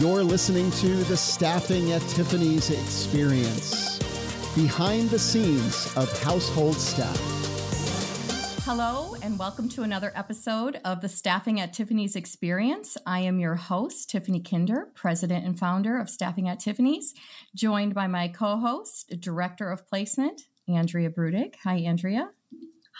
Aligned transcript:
You're 0.00 0.22
listening 0.22 0.70
to 0.70 1.04
the 1.04 1.16
Staffing 1.16 1.92
at 1.92 2.00
Tiffany's 2.08 2.70
experience, 2.70 3.98
behind 4.54 5.10
the 5.10 5.18
scenes 5.18 5.94
of 5.94 6.10
household 6.22 6.76
staff. 6.76 7.20
Hello, 8.64 9.14
and 9.20 9.38
welcome 9.38 9.68
to 9.68 9.82
another 9.82 10.10
episode 10.14 10.80
of 10.86 11.02
the 11.02 11.08
Staffing 11.10 11.60
at 11.60 11.74
Tiffany's 11.74 12.16
experience. 12.16 12.96
I 13.04 13.20
am 13.20 13.40
your 13.40 13.56
host, 13.56 14.08
Tiffany 14.08 14.40
Kinder, 14.40 14.88
president 14.94 15.44
and 15.44 15.58
founder 15.58 15.98
of 15.98 16.08
Staffing 16.08 16.48
at 16.48 16.60
Tiffany's, 16.60 17.12
joined 17.54 17.92
by 17.92 18.06
my 18.06 18.28
co 18.28 18.56
host, 18.56 19.20
director 19.20 19.70
of 19.70 19.86
placement, 19.86 20.46
Andrea 20.66 21.10
Brudig. 21.10 21.56
Hi, 21.64 21.74
Andrea. 21.74 22.30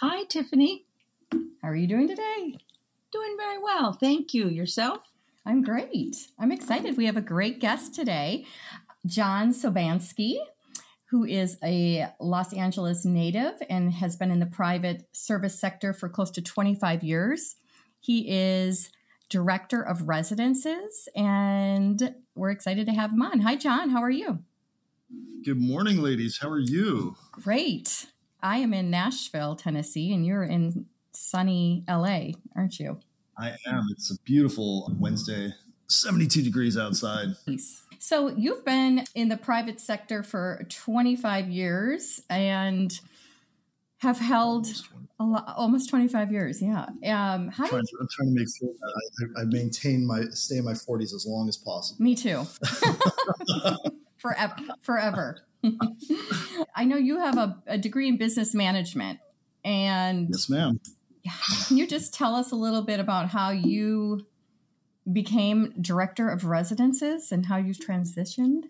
Hi, 0.01 0.25
Tiffany. 0.25 0.85
How 1.31 1.69
are 1.69 1.75
you 1.75 1.87
doing 1.87 2.07
today? 2.07 2.59
Doing 3.11 3.35
very 3.39 3.57
well. 3.57 3.91
Thank 3.91 4.35
you. 4.35 4.47
Yourself? 4.47 5.10
I'm 5.45 5.63
great. 5.63 6.27
I'm 6.39 6.51
excited. 6.51 6.97
We 6.97 7.07
have 7.07 7.17
a 7.17 7.21
great 7.21 7.59
guest 7.59 7.95
today, 7.95 8.45
John 9.05 9.51
Sobanski, 9.53 10.37
who 11.09 11.25
is 11.25 11.57
a 11.63 12.07
Los 12.19 12.53
Angeles 12.53 13.05
native 13.05 13.53
and 13.69 13.91
has 13.93 14.15
been 14.15 14.29
in 14.29 14.39
the 14.39 14.45
private 14.45 15.07
service 15.13 15.59
sector 15.59 15.93
for 15.93 16.09
close 16.09 16.29
to 16.31 16.41
25 16.41 17.03
years. 17.03 17.55
He 17.99 18.29
is 18.29 18.91
director 19.29 19.81
of 19.81 20.07
residences, 20.07 21.09
and 21.15 22.15
we're 22.35 22.51
excited 22.51 22.85
to 22.85 22.93
have 22.93 23.11
him 23.11 23.21
on. 23.21 23.39
Hi, 23.39 23.55
John. 23.55 23.89
How 23.89 24.01
are 24.01 24.11
you? 24.11 24.39
Good 25.43 25.59
morning, 25.59 25.97
ladies. 25.97 26.37
How 26.39 26.49
are 26.49 26.59
you? 26.59 27.15
Great. 27.31 28.05
I 28.43 28.57
am 28.57 28.73
in 28.73 28.91
Nashville, 28.91 29.55
Tennessee, 29.55 30.13
and 30.13 30.25
you're 30.25 30.43
in 30.43 30.85
sunny 31.13 31.83
LA, 31.89 32.31
aren't 32.55 32.79
you? 32.79 32.99
I 33.41 33.57
am. 33.65 33.87
It's 33.91 34.11
a 34.11 34.19
beautiful 34.21 34.93
Wednesday, 34.99 35.53
72 35.87 36.43
degrees 36.43 36.77
outside. 36.77 37.29
So, 37.99 38.29
you've 38.29 38.63
been 38.63 39.05
in 39.15 39.29
the 39.29 39.37
private 39.37 39.81
sector 39.81 40.21
for 40.21 40.65
25 40.69 41.49
years 41.49 42.21
and 42.29 42.97
have 43.97 44.19
held 44.19 44.67
almost, 45.19 45.45
lot, 45.45 45.53
almost 45.57 45.89
25 45.89 46.31
years. 46.31 46.61
Yeah. 46.61 46.83
Um, 46.83 47.49
how 47.49 47.63
I'm, 47.63 47.69
trying 47.69 47.85
to, 47.85 47.97
I'm 47.99 48.07
trying 48.11 48.29
to 48.29 48.39
make 48.39 48.47
sure 48.59 48.69
that 48.79 49.37
I, 49.37 49.41
I, 49.41 49.45
maintain 49.45 50.05
my 50.05 50.23
stay 50.31 50.57
in 50.57 50.65
my 50.65 50.73
40s 50.73 51.13
as 51.13 51.25
long 51.27 51.47
as 51.47 51.57
possible. 51.57 52.03
Me 52.03 52.15
too. 52.15 52.43
forever. 54.17 54.55
Forever. 54.81 55.37
I 56.75 56.85
know 56.85 56.97
you 56.97 57.19
have 57.19 57.37
a, 57.37 57.61
a 57.67 57.77
degree 57.77 58.07
in 58.07 58.17
business 58.17 58.55
management. 58.55 59.19
And 59.63 60.29
yes, 60.31 60.49
ma'am. 60.49 60.79
Can 61.67 61.77
you 61.77 61.87
just 61.87 62.13
tell 62.13 62.35
us 62.35 62.51
a 62.51 62.55
little 62.55 62.81
bit 62.81 62.99
about 62.99 63.29
how 63.29 63.49
you 63.51 64.25
became 65.11 65.73
director 65.81 66.29
of 66.29 66.45
residences 66.45 67.31
and 67.31 67.47
how 67.47 67.57
you 67.57 67.73
transitioned? 67.73 68.65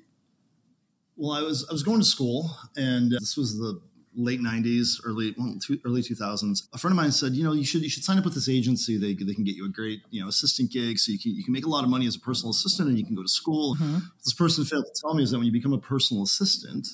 Well, 1.17 1.31
I 1.31 1.41
was 1.41 1.67
I 1.69 1.73
was 1.73 1.83
going 1.83 1.99
to 1.99 2.05
school, 2.05 2.49
and 2.75 3.11
this 3.11 3.37
was 3.37 3.57
the 3.57 3.79
late 4.15 4.39
'90s, 4.39 4.99
early 5.03 5.35
well, 5.37 5.55
two, 5.61 5.79
early 5.85 6.01
2000s. 6.01 6.67
A 6.73 6.77
friend 6.77 6.93
of 6.93 6.97
mine 6.97 7.11
said, 7.11 7.33
you 7.33 7.43
know, 7.43 7.53
you 7.53 7.63
should 7.63 7.81
you 7.83 7.89
should 7.89 8.03
sign 8.03 8.17
up 8.17 8.25
with 8.25 8.33
this 8.33 8.49
agency. 8.49 8.97
They, 8.97 9.13
they 9.13 9.33
can 9.33 9.43
get 9.43 9.55
you 9.55 9.65
a 9.65 9.69
great 9.69 10.01
you 10.09 10.21
know 10.21 10.29
assistant 10.29 10.71
gig, 10.71 10.97
so 10.97 11.11
you 11.11 11.19
can 11.19 11.35
you 11.35 11.43
can 11.43 11.53
make 11.53 11.65
a 11.65 11.69
lot 11.69 11.83
of 11.83 11.89
money 11.89 12.07
as 12.07 12.15
a 12.15 12.19
personal 12.19 12.51
assistant, 12.51 12.89
and 12.89 12.97
you 12.97 13.05
can 13.05 13.15
go 13.15 13.21
to 13.21 13.29
school. 13.29 13.75
Mm-hmm. 13.75 13.99
This 14.23 14.33
person 14.33 14.65
failed 14.65 14.85
to 14.85 15.01
tell 15.01 15.13
me 15.13 15.23
is 15.23 15.31
that 15.31 15.37
when 15.37 15.45
you 15.45 15.53
become 15.53 15.73
a 15.73 15.79
personal 15.79 16.23
assistant, 16.23 16.87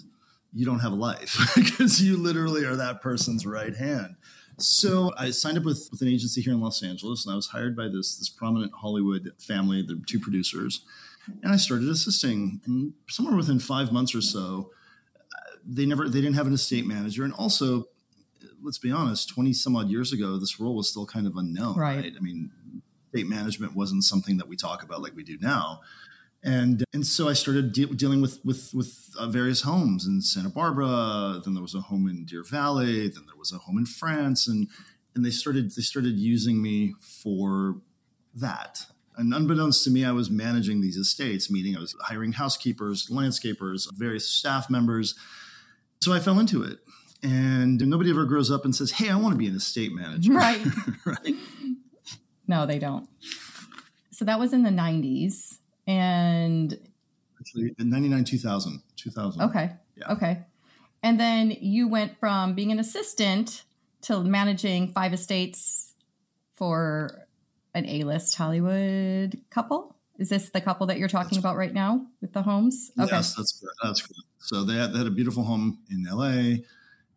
you 0.54 0.66
don't 0.66 0.80
have 0.80 0.92
a 0.92 0.96
life 0.96 1.38
because 1.56 2.02
you 2.02 2.18
literally 2.18 2.66
are 2.66 2.76
that 2.76 3.02
person's 3.02 3.46
right 3.46 3.76
hand. 3.76 4.16
So 4.60 5.14
I 5.18 5.30
signed 5.32 5.58
up 5.58 5.64
with, 5.64 5.88
with 5.92 6.02
an 6.02 6.08
agency 6.08 6.42
here 6.42 6.54
in 6.54 6.62
Los 6.62 6.82
Angeles, 6.84 7.26
and 7.26 7.34
I 7.34 7.36
was 7.36 7.48
hired 7.48 7.76
by 7.76 7.88
this 7.88 8.18
this 8.18 8.30
prominent 8.30 8.74
Hollywood 8.74 9.32
family, 9.38 9.84
the 9.84 10.02
two 10.08 10.20
producers, 10.20 10.82
and 11.44 11.52
I 11.52 11.58
started 11.58 11.88
assisting. 11.90 12.62
And 12.66 12.94
somewhere 13.08 13.36
within 13.36 13.60
five 13.60 13.92
months 13.92 14.16
or 14.16 14.22
so, 14.22 14.72
uh, 15.16 15.58
they 15.66 15.86
never 15.86 16.10
they 16.10 16.22
didn't 16.22 16.36
have 16.36 16.48
an 16.48 16.54
estate 16.54 16.88
manager, 16.88 17.24
and 17.24 17.34
also, 17.34 17.86
let's 18.64 18.80
be 18.80 18.92
honest, 18.92 19.30
twenty 19.30 19.54
some 19.54 19.76
odd 19.76 19.90
years 19.90 20.12
ago, 20.12 20.38
this 20.38 20.60
role 20.60 20.76
was 20.76 20.90
still 20.90 21.06
kind 21.06 21.28
of 21.28 21.36
unknown. 21.36 21.78
Right. 21.78 21.98
right? 21.98 22.14
I 22.18 22.20
mean, 22.20 22.52
estate 23.14 23.28
management 23.28 23.76
wasn't 23.76 24.04
something 24.04 24.38
that 24.38 24.48
we 24.48 24.56
talk 24.56 24.82
about 24.82 25.02
like 25.02 25.16
we 25.16 25.24
do 25.24 25.38
now 25.40 25.82
and 26.48 26.86
and 26.94 27.06
so 27.06 27.28
I 27.28 27.34
started 27.34 27.74
de- 27.74 27.94
dealing 27.94 28.22
with 28.22 28.40
with 28.46 28.72
with 28.74 29.10
uh, 29.20 29.28
various 29.28 29.62
homes 29.64 30.08
in 30.08 30.22
Santa 30.22 30.50
Barbara. 30.50 31.42
Then 31.44 31.54
there 31.54 31.62
was 31.62 31.76
a 31.76 31.82
home 31.82 32.08
in 32.08 32.24
Deer 32.24 32.44
Valley. 32.44 33.10
Then 33.10 33.26
there 33.28 33.36
was 33.38 33.52
a 33.52 33.58
home 33.58 33.78
in 33.78 33.86
France, 33.86 34.48
and 34.48 34.70
and 35.14 35.26
they 35.26 35.30
started 35.30 35.76
they 35.76 35.82
started 35.82 36.16
using 36.16 36.62
me 36.62 36.96
for 37.02 37.82
that. 38.34 38.86
And 39.18 39.34
unbeknownst 39.34 39.84
to 39.84 39.90
me, 39.90 40.06
I 40.06 40.14
was 40.14 40.30
managing 40.30 40.80
these 40.80 40.96
estates, 40.96 41.52
meaning 41.52 41.76
I 41.76 41.80
was 41.80 41.96
hiring 42.02 42.34
housekeepers, 42.34 43.10
landscapers, 43.12 43.88
various 43.94 44.30
staff 44.30 44.70
members. 44.70 45.16
So 46.02 46.14
I 46.14 46.20
fell 46.20 46.40
into 46.40 46.64
it. 46.64 46.78
And 47.24 47.80
nobody 47.90 48.12
ever 48.12 48.26
grows 48.26 48.50
up 48.52 48.64
and 48.64 48.74
says, 48.74 48.92
"Hey, 48.92 49.10
I 49.10 49.18
want 49.18 49.34
to 49.34 49.38
be 49.38 49.48
an 49.48 49.56
estate 49.56 49.92
manager." 49.92 50.32
Right. 50.32 50.62
right. 51.06 51.36
No, 52.48 52.66
they 52.66 52.80
don't. 52.80 53.10
So 54.12 54.24
that 54.24 54.40
was 54.40 54.54
in 54.54 54.64
the 54.64 54.70
90s 54.70 55.47
and 55.88 56.78
actually 57.40 57.74
in 57.80 57.90
99 57.90 58.24
2000 58.24 58.82
2000 58.98 59.42
okay 59.42 59.72
yeah. 59.98 60.14
okay. 60.14 60.46
And 61.04 61.20
then 61.20 61.52
you 61.52 61.88
went 61.88 62.20
from 62.20 62.54
being 62.54 62.72
an 62.72 62.80
assistant 62.80 63.64
to 64.04 64.24
managing 64.24 64.90
five 64.90 65.14
estates 65.14 65.94
for 66.56 67.28
an 67.74 67.86
a-list 67.86 68.36
hollywood 68.36 69.40
couple. 69.50 69.96
Is 70.18 70.30
this 70.30 70.50
the 70.50 70.62
couple 70.62 70.88
that 70.88 70.98
you're 70.98 71.08
talking 71.08 71.36
that's 71.36 71.40
about 71.40 71.58
right 71.58 71.74
now 71.74 72.08
with 72.22 72.34
the 72.34 72.42
homes? 72.42 72.92
Okay. 73.00 73.10
yes 73.12 73.36
that's 73.36 73.60
correct 73.60 73.78
that's 73.84 74.02
correct. 74.02 74.22
So 74.40 74.64
they 74.64 74.76
had, 74.76 74.94
they 74.94 75.00
had 75.00 75.08
a 75.08 75.12
beautiful 75.12 75.44
home 75.44 75.80
in 75.90 76.06
la 76.10 76.28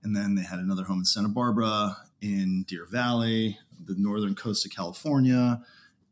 and 0.03 0.17
then 0.17 0.35
they 0.35 0.43
had 0.43 0.59
another 0.59 0.85
home 0.85 1.01
in 1.01 1.05
santa 1.05 1.29
barbara 1.29 1.97
in 2.21 2.65
deer 2.67 2.87
valley 2.87 3.59
the 3.83 3.95
northern 3.97 4.35
coast 4.35 4.65
of 4.67 4.73
california 4.73 5.63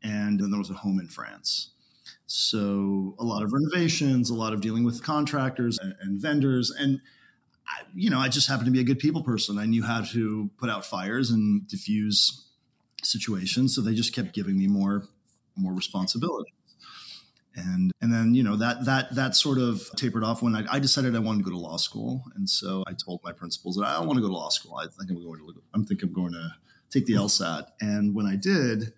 and 0.01 0.39
then 0.39 0.49
there 0.51 0.59
was 0.59 0.69
a 0.69 0.75
home 0.75 0.99
in 0.99 1.07
france 1.07 1.71
so 2.31 3.15
a 3.17 3.23
lot 3.23 3.41
of 3.41 3.51
renovations, 3.51 4.29
a 4.29 4.35
lot 4.35 4.53
of 4.53 4.61
dealing 4.61 4.83
with 4.83 5.01
contractors 5.01 5.79
and, 5.79 5.95
and 5.99 6.21
vendors. 6.21 6.69
And, 6.69 7.01
I, 7.67 7.81
you 7.95 8.11
know, 8.11 8.19
I 8.19 8.29
just 8.29 8.47
happened 8.47 8.67
to 8.67 8.71
be 8.71 8.79
a 8.79 8.83
good 8.83 8.99
people 8.99 9.23
person. 9.23 9.57
I 9.57 9.65
knew 9.65 9.81
how 9.81 10.01
to 10.01 10.51
put 10.59 10.69
out 10.69 10.85
fires 10.85 11.31
and 11.31 11.67
diffuse 11.67 12.45
situations. 13.01 13.73
So 13.73 13.81
they 13.81 13.95
just 13.95 14.13
kept 14.13 14.33
giving 14.33 14.59
me 14.59 14.67
more, 14.67 15.07
more 15.55 15.73
responsibility. 15.73 16.53
And, 17.55 17.91
and 17.99 18.13
then, 18.13 18.35
you 18.35 18.43
know, 18.43 18.57
that, 18.57 18.85
that, 18.85 19.15
that 19.15 19.35
sort 19.35 19.57
of 19.57 19.81
tapered 19.95 20.23
off 20.23 20.43
when 20.43 20.55
I, 20.55 20.65
I 20.71 20.77
decided 20.77 21.15
I 21.15 21.19
wanted 21.19 21.39
to 21.39 21.45
go 21.45 21.57
to 21.57 21.57
law 21.57 21.77
school. 21.77 22.23
And 22.35 22.47
so 22.47 22.83
I 22.85 22.93
told 22.93 23.21
my 23.23 23.31
principals 23.31 23.77
that 23.77 23.85
I 23.85 23.93
don't 23.93 24.05
want 24.05 24.17
to 24.17 24.21
go 24.21 24.27
to 24.27 24.35
law 24.35 24.49
school. 24.49 24.75
I 24.75 24.83
think 24.83 25.09
I'm 25.09 25.23
going 25.23 25.39
to, 25.39 25.61
I'm 25.73 25.83
thinking 25.83 26.09
I'm 26.09 26.13
going 26.13 26.33
to 26.33 26.51
take 26.91 27.07
the 27.07 27.13
mm-hmm. 27.13 27.23
LSAT. 27.23 27.65
And 27.81 28.13
when 28.13 28.27
I 28.27 28.35
did, 28.35 28.93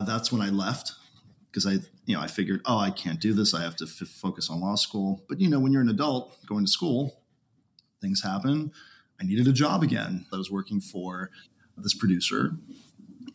that's 0.00 0.32
when 0.32 0.42
I 0.42 0.50
left 0.50 0.92
because 1.54 1.68
I, 1.68 1.86
you 2.04 2.16
know, 2.16 2.20
I 2.20 2.26
figured, 2.26 2.62
oh, 2.64 2.78
I 2.78 2.90
can't 2.90 3.20
do 3.20 3.32
this. 3.32 3.54
I 3.54 3.62
have 3.62 3.76
to 3.76 3.84
f- 3.84 4.08
focus 4.08 4.50
on 4.50 4.60
law 4.60 4.74
school. 4.74 5.22
But 5.28 5.40
you 5.40 5.48
know, 5.48 5.60
when 5.60 5.72
you're 5.72 5.82
an 5.82 5.88
adult 5.88 6.44
going 6.46 6.64
to 6.64 6.70
school, 6.70 7.20
things 8.00 8.24
happen. 8.24 8.72
I 9.20 9.24
needed 9.24 9.46
a 9.46 9.52
job 9.52 9.84
again. 9.84 10.26
I 10.32 10.36
was 10.36 10.50
working 10.50 10.80
for 10.80 11.30
this 11.76 11.94
producer, 11.94 12.56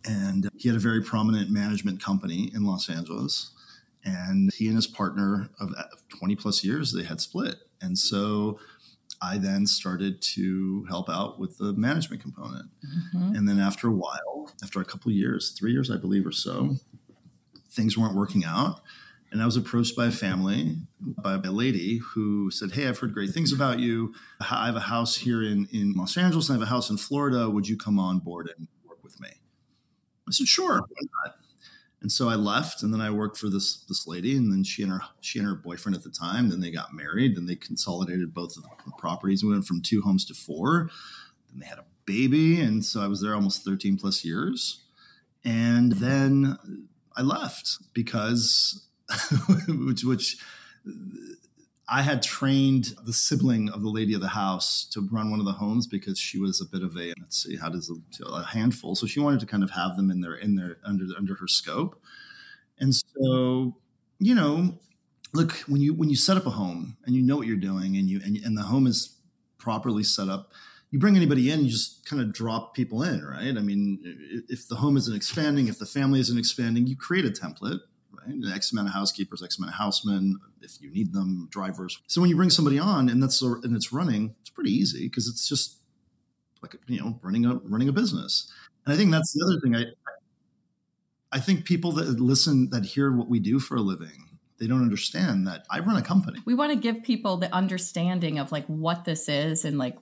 and 0.03 0.49
he 0.57 0.67
had 0.67 0.75
a 0.75 0.81
very 0.81 1.01
prominent 1.01 1.49
management 1.49 2.03
company 2.03 2.51
in 2.53 2.65
Los 2.65 2.89
Angeles. 2.89 3.51
And 4.03 4.51
he 4.53 4.67
and 4.67 4.75
his 4.75 4.87
partner 4.87 5.49
of 5.59 5.73
20 6.19 6.35
plus 6.35 6.63
years, 6.63 6.91
they 6.91 7.03
had 7.03 7.21
split. 7.21 7.55
And 7.81 7.97
so 7.97 8.59
I 9.21 9.37
then 9.37 9.65
started 9.65 10.21
to 10.33 10.85
help 10.89 11.09
out 11.09 11.39
with 11.39 11.57
the 11.57 11.73
management 11.73 12.21
component. 12.21 12.69
Mm-hmm. 12.85 13.35
And 13.35 13.47
then 13.47 13.59
after 13.59 13.87
a 13.87 13.93
while, 13.93 14.51
after 14.61 14.81
a 14.81 14.85
couple 14.85 15.11
years, 15.11 15.51
three 15.51 15.71
years, 15.71 15.91
I 15.91 15.97
believe, 15.97 16.25
or 16.25 16.31
so, 16.31 16.77
things 17.71 17.97
weren't 17.97 18.15
working 18.15 18.43
out. 18.45 18.81
And 19.31 19.43
I 19.43 19.45
was 19.45 19.55
approached 19.55 19.95
by 19.95 20.07
a 20.07 20.11
family, 20.11 20.77
by 20.99 21.35
a 21.35 21.51
lady 21.51 21.97
who 21.97 22.49
said, 22.49 22.71
Hey, 22.71 22.87
I've 22.87 22.97
heard 22.97 23.13
great 23.13 23.29
things 23.29 23.53
about 23.53 23.79
you. 23.79 24.13
I 24.39 24.65
have 24.65 24.75
a 24.75 24.81
house 24.81 25.17
here 25.17 25.43
in, 25.43 25.67
in 25.71 25.93
Los 25.93 26.17
Angeles 26.17 26.49
and 26.49 26.55
I 26.55 26.59
have 26.59 26.67
a 26.67 26.71
house 26.71 26.89
in 26.89 26.97
Florida. 26.97 27.49
Would 27.49 27.67
you 27.67 27.77
come 27.77 27.99
on 27.99 28.19
board 28.19 28.49
and 28.57 28.67
work 28.87 29.03
with 29.03 29.19
me? 29.21 29.29
I 30.27 30.31
said, 30.31 30.47
Sure? 30.47 30.81
And 32.01 32.11
so 32.11 32.29
I 32.29 32.35
left 32.35 32.81
and 32.81 32.93
then 32.93 33.01
I 33.01 33.11
worked 33.11 33.37
for 33.37 33.49
this 33.49 33.83
this 33.83 34.07
lady 34.07 34.35
and 34.35 34.51
then 34.51 34.63
she 34.63 34.83
and 34.83 34.91
her 34.91 35.01
she 35.19 35.37
and 35.37 35.47
her 35.47 35.55
boyfriend 35.55 35.95
at 35.95 36.03
the 36.03 36.09
time, 36.09 36.49
then 36.49 36.61
they 36.61 36.71
got 36.71 36.93
married, 36.93 37.35
then 37.35 37.45
they 37.45 37.55
consolidated 37.55 38.33
both 38.33 38.55
of 38.57 38.63
the 38.63 38.91
properties. 38.97 39.43
We 39.43 39.51
went 39.51 39.65
from 39.65 39.81
two 39.81 40.01
homes 40.01 40.25
to 40.25 40.33
four. 40.33 40.89
Then 41.49 41.59
they 41.59 41.65
had 41.65 41.77
a 41.77 41.85
baby. 42.05 42.59
And 42.59 42.83
so 42.83 43.01
I 43.01 43.07
was 43.07 43.21
there 43.21 43.35
almost 43.35 43.63
13 43.63 43.97
plus 43.97 44.23
years. 44.25 44.83
And 45.43 45.93
then 45.93 46.57
I 47.19 47.21
left 47.21 47.79
because 47.93 48.87
which 49.67 50.03
which 50.05 50.37
I 51.89 52.01
had 52.01 52.23
trained 52.23 52.95
the 53.05 53.11
sibling 53.11 53.69
of 53.69 53.81
the 53.81 53.89
lady 53.89 54.13
of 54.13 54.21
the 54.21 54.29
house 54.29 54.85
to 54.93 55.07
run 55.11 55.29
one 55.29 55.41
of 55.41 55.45
the 55.45 55.51
homes 55.51 55.85
because 55.85 56.17
she 56.17 56.39
was 56.39 56.61
a 56.61 56.65
bit 56.65 56.81
of 56.81 56.95
a 56.95 57.13
let's 57.19 57.43
see 57.43 57.57
how 57.57 57.67
does 57.67 57.91
a, 57.91 58.25
a 58.25 58.45
handful. 58.45 58.95
So 58.95 59.05
she 59.05 59.19
wanted 59.19 59.41
to 59.41 59.45
kind 59.45 59.63
of 59.63 59.71
have 59.71 59.97
them 59.97 60.09
in 60.09 60.21
their 60.21 60.35
in 60.35 60.55
their 60.55 60.77
under 60.85 61.05
under 61.17 61.35
her 61.35 61.47
scope. 61.47 62.01
And 62.79 62.95
so 62.95 63.75
you 64.19 64.33
know 64.33 64.77
look 65.33 65.51
when 65.67 65.81
you 65.81 65.93
when 65.93 66.09
you 66.09 66.15
set 66.15 66.37
up 66.37 66.45
a 66.45 66.51
home 66.51 66.95
and 67.05 67.15
you 67.15 67.21
know 67.21 67.35
what 67.35 67.47
you're 67.47 67.57
doing 67.57 67.97
and 67.97 68.09
you 68.09 68.21
and, 68.23 68.37
and 68.37 68.57
the 68.57 68.63
home 68.63 68.87
is 68.87 69.17
properly 69.57 70.03
set 70.03 70.29
up 70.29 70.53
you 70.91 70.99
bring 70.99 71.15
anybody 71.15 71.51
in 71.51 71.63
you 71.63 71.69
just 71.69 72.05
kind 72.05 72.21
of 72.21 72.33
drop 72.33 72.73
people 72.73 73.03
in 73.03 73.23
right? 73.23 73.57
I 73.57 73.61
mean 73.61 73.99
if 74.49 74.67
the 74.67 74.75
home 74.75 74.97
isn't 74.97 75.15
expanding 75.15 75.67
if 75.67 75.79
the 75.79 75.85
family 75.85 76.19
isn't 76.19 76.37
expanding 76.37 76.87
you 76.87 76.95
create 76.95 77.25
a 77.25 77.29
template 77.29 77.79
right? 78.11 78.35
X 78.53 78.71
amount 78.71 78.87
of 78.87 78.93
housekeepers 78.93 79.43
x 79.43 79.57
amount 79.57 79.73
of 79.73 79.77
housemen 79.77 80.39
if 80.61 80.81
you 80.81 80.91
need 80.91 81.13
them 81.13 81.47
drivers. 81.51 81.99
So 82.07 82.21
when 82.21 82.29
you 82.29 82.35
bring 82.35 82.49
somebody 82.49 82.79
on 82.79 83.09
and 83.09 83.21
that's 83.21 83.41
and 83.41 83.75
it's 83.75 83.93
running 83.93 84.35
it's 84.41 84.49
pretty 84.49 84.71
easy 84.71 85.07
because 85.07 85.27
it's 85.27 85.47
just 85.47 85.77
like 86.61 86.75
you 86.87 86.99
know 86.99 87.19
running 87.21 87.45
a 87.45 87.55
running 87.65 87.89
a 87.89 87.93
business. 87.93 88.51
And 88.85 88.93
i 88.93 88.97
think 88.97 89.11
that's 89.11 89.33
the 89.33 89.45
other 89.45 89.59
thing 89.61 89.75
i 89.75 89.83
i 91.31 91.39
think 91.39 91.65
people 91.65 91.91
that 91.93 92.19
listen 92.19 92.69
that 92.71 92.85
hear 92.85 93.11
what 93.15 93.29
we 93.29 93.39
do 93.39 93.59
for 93.59 93.75
a 93.75 93.81
living 93.81 94.28
they 94.59 94.67
don't 94.67 94.81
understand 94.81 95.47
that 95.47 95.65
I 95.69 95.79
run 95.79 95.95
a 95.95 96.01
company. 96.01 96.39
We 96.45 96.53
want 96.53 96.71
to 96.71 96.77
give 96.77 97.03
people 97.03 97.37
the 97.37 97.53
understanding 97.53 98.39
of 98.39 98.51
like 98.51 98.65
what 98.67 99.05
this 99.05 99.29
is 99.29 99.65
and 99.65 99.77
like 99.77 99.97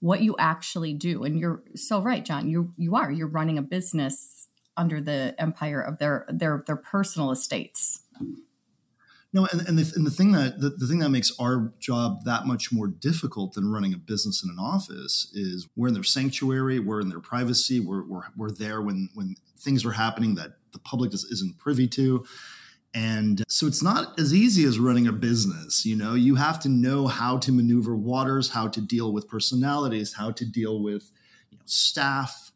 what 0.00 0.20
you 0.20 0.36
actually 0.38 0.92
do. 0.92 1.24
And 1.24 1.38
you're 1.38 1.62
so 1.74 2.00
right, 2.00 2.24
John. 2.24 2.48
You 2.48 2.72
you 2.76 2.96
are. 2.96 3.10
You're 3.10 3.28
running 3.28 3.58
a 3.58 3.62
business 3.62 4.48
under 4.76 5.00
the 5.00 5.34
empire 5.38 5.80
of 5.80 5.98
their 5.98 6.26
their 6.28 6.62
their 6.66 6.76
personal 6.76 7.30
estates. 7.30 8.00
No, 9.32 9.48
and, 9.50 9.66
and, 9.66 9.76
the, 9.76 9.92
and 9.96 10.06
the 10.06 10.12
thing 10.12 10.30
that 10.30 10.60
the, 10.60 10.70
the 10.70 10.86
thing 10.86 11.00
that 11.00 11.08
makes 11.08 11.32
our 11.40 11.72
job 11.80 12.24
that 12.24 12.46
much 12.46 12.70
more 12.70 12.86
difficult 12.86 13.54
than 13.54 13.68
running 13.68 13.92
a 13.92 13.96
business 13.96 14.44
in 14.44 14.50
an 14.50 14.60
office 14.60 15.28
is 15.34 15.66
we're 15.74 15.88
in 15.88 15.94
their 15.94 16.04
sanctuary, 16.04 16.78
we're 16.78 17.00
in 17.00 17.08
their 17.08 17.18
privacy, 17.18 17.80
we're, 17.80 18.04
we're, 18.04 18.22
we're 18.36 18.52
there 18.52 18.80
when 18.80 19.08
when 19.14 19.34
things 19.58 19.84
are 19.84 19.92
happening 19.92 20.36
that 20.36 20.52
the 20.72 20.78
public 20.78 21.12
is, 21.12 21.24
isn't 21.24 21.58
privy 21.58 21.88
to 21.88 22.24
and 22.94 23.42
so 23.48 23.66
it's 23.66 23.82
not 23.82 24.18
as 24.20 24.32
easy 24.32 24.64
as 24.64 24.78
running 24.78 25.08
a 25.08 25.12
business. 25.12 25.84
You 25.84 25.96
know, 25.96 26.14
you 26.14 26.36
have 26.36 26.60
to 26.60 26.68
know 26.68 27.08
how 27.08 27.38
to 27.38 27.50
maneuver 27.50 27.96
waters, 27.96 28.50
how 28.50 28.68
to 28.68 28.80
deal 28.80 29.12
with 29.12 29.26
personalities, 29.26 30.14
how 30.14 30.30
to 30.30 30.44
deal 30.44 30.80
with 30.80 31.10
you 31.50 31.58
know, 31.58 31.64
staff. 31.66 32.52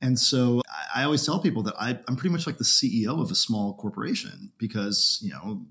And 0.00 0.18
so 0.18 0.62
I, 0.94 1.04
always 1.04 1.24
tell 1.24 1.38
people 1.38 1.62
that 1.64 1.74
I, 1.78 1.98
I'm 2.08 2.16
pretty 2.16 2.30
much 2.30 2.46
like 2.46 2.56
the 2.56 2.64
CEO 2.64 3.20
of 3.20 3.30
a 3.30 3.34
small 3.34 3.74
corporation 3.74 4.52
because, 4.58 5.18
you 5.22 5.30
know, 5.30 5.62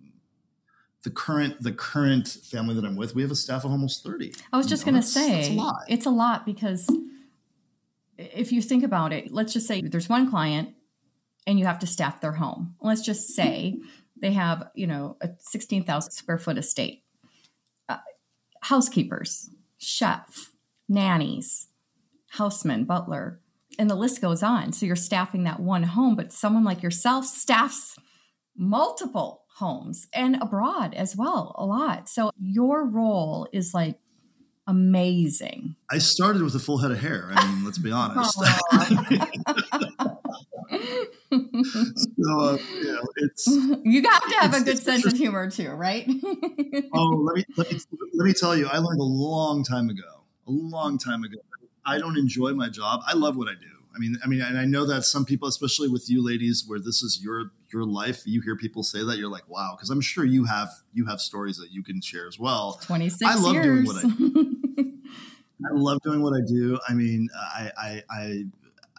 the 1.04 1.10
current 1.10 1.62
the 1.62 1.71
current 1.71 2.27
family 2.27 2.75
that 2.75 2.86
I'm 2.86 2.95
with, 2.95 3.15
we 3.15 3.24
have 3.24 3.31
a 3.31 3.36
staff 3.36 3.65
of 3.65 3.71
almost 3.71 4.04
30. 4.04 4.33
I 4.54 4.57
was 4.57 4.68
just 4.68 4.86
going 4.86 4.95
to 4.95 5.01
say 5.01 5.57
a 5.57 5.71
it's 5.88 6.06
a 6.06 6.12
lot 6.12 6.45
because 6.45 6.89
if 8.18 8.51
you 8.51 8.62
think 8.62 8.83
about 8.83 9.12
it, 9.12 9.31
let's 9.31 9.54
just 9.54 9.68
say 9.68 9.81
there's 9.81 10.07
one 10.07 10.30
client 10.30 10.69
and 11.45 11.60
you 11.60 11.65
have 11.65 11.80
to 11.80 11.88
staff 11.88 12.21
their 12.21 12.33
home. 12.33 12.75
Let's 12.81 13.01
just 13.01 13.30
say 13.30 13.80
they 14.24 14.31
have, 14.31 14.70
you 14.74 14.88
know, 14.88 15.18
a 15.20 15.31
16,000 15.38 16.12
square 16.12 16.38
foot 16.38 16.58
estate. 16.58 17.04
Uh, 17.90 17.98
housekeepers, 18.62 19.50
chef, 19.78 20.52
nannies, 20.88 21.68
houseman, 22.30 22.86
butler, 22.86 23.42
and 23.78 23.90
the 23.90 23.96
list 23.96 24.22
goes 24.22 24.42
on. 24.42 24.72
So 24.72 24.86
you're 24.86 24.96
staffing 24.96 25.44
that 25.44 25.60
one 25.60 25.84
home, 25.84 26.16
but 26.16 26.31
someone 26.31 26.64
like 26.64 26.81
yourself 26.81 27.25
staffs 27.25 27.98
multiple 28.56 29.44
homes 29.58 30.08
and 30.14 30.42
abroad 30.42 30.94
as 30.94 31.18
well, 31.18 31.54
a 31.58 31.66
lot. 31.66 32.08
So 32.08 32.31
your 32.40 32.86
role 32.86 33.50
is 33.52 33.74
like 33.74 34.00
amazing. 34.68 35.75
I 35.92 35.98
started 35.98 36.44
with 36.44 36.56
a 36.56 36.60
full 36.60 36.78
head 36.78 36.92
of 36.92 37.00
hair. 37.00 37.30
I 37.34 37.46
mean, 37.54 37.66
let's 37.66 37.78
be 37.78 37.92
honest. 37.92 38.40
so 41.33 42.39
uh, 42.39 42.57
you 42.81 43.01
it's 43.18 43.47
you 43.83 44.03
have 44.03 44.27
to 44.27 44.35
have 44.39 44.53
a 44.53 44.62
good 44.62 44.80
sense 44.80 45.06
of 45.06 45.13
humor 45.13 45.50
too, 45.50 45.69
right? 45.71 46.07
oh, 46.94 47.09
let 47.09 47.35
me, 47.35 47.45
let 47.57 47.71
me 47.71 47.80
let 48.13 48.25
me 48.25 48.33
tell 48.33 48.56
you, 48.56 48.68
I 48.68 48.77
learned 48.77 49.00
a 49.00 49.03
long 49.03 49.63
time 49.63 49.89
ago, 49.89 50.24
a 50.47 50.51
long 50.51 50.97
time 50.97 51.24
ago. 51.24 51.38
I 51.85 51.97
don't 51.97 52.18
enjoy 52.18 52.53
my 52.53 52.69
job. 52.69 53.01
I 53.06 53.13
love 53.13 53.35
what 53.35 53.50
I 53.50 53.53
do. 53.53 53.68
I 53.95 54.00
mean, 54.00 54.18
I 54.24 54.27
mean, 54.27 54.41
and 54.41 54.57
I 54.57 54.65
know 54.65 54.85
that 54.85 55.03
some 55.03 55.25
people, 55.25 55.47
especially 55.47 55.88
with 55.88 56.09
you 56.09 56.25
ladies, 56.25 56.63
where 56.65 56.80
this 56.80 57.03
is 57.03 57.21
your 57.24 57.51
your 57.71 57.86
life, 57.86 58.24
you 58.25 58.41
hear 58.41 58.56
people 58.56 58.83
say 58.83 59.03
that, 59.03 59.18
you're 59.18 59.29
like, 59.29 59.47
wow, 59.50 59.75
because 59.75 59.89
I'm 59.89 60.01
sure 60.01 60.25
you 60.25 60.45
have 60.45 60.69
you 60.94 61.06
have 61.06 61.19
stories 61.19 61.57
that 61.57 61.71
you 61.71 61.83
can 61.83 62.01
share 62.01 62.27
as 62.27 62.39
well. 62.39 62.79
Twenty 62.81 63.09
six. 63.09 63.29
I 63.29 63.36
love 63.36 63.53
years. 63.53 63.65
doing 63.65 63.86
what 63.86 63.97
I 63.97 64.07
do. 64.07 64.57
I 65.65 65.74
love 65.74 66.01
doing 66.03 66.21
what 66.21 66.33
I 66.33 66.41
do. 66.45 66.79
I 66.88 66.94
mean, 66.94 67.29
I 67.36 67.71
I, 67.77 68.03
I 68.09 68.44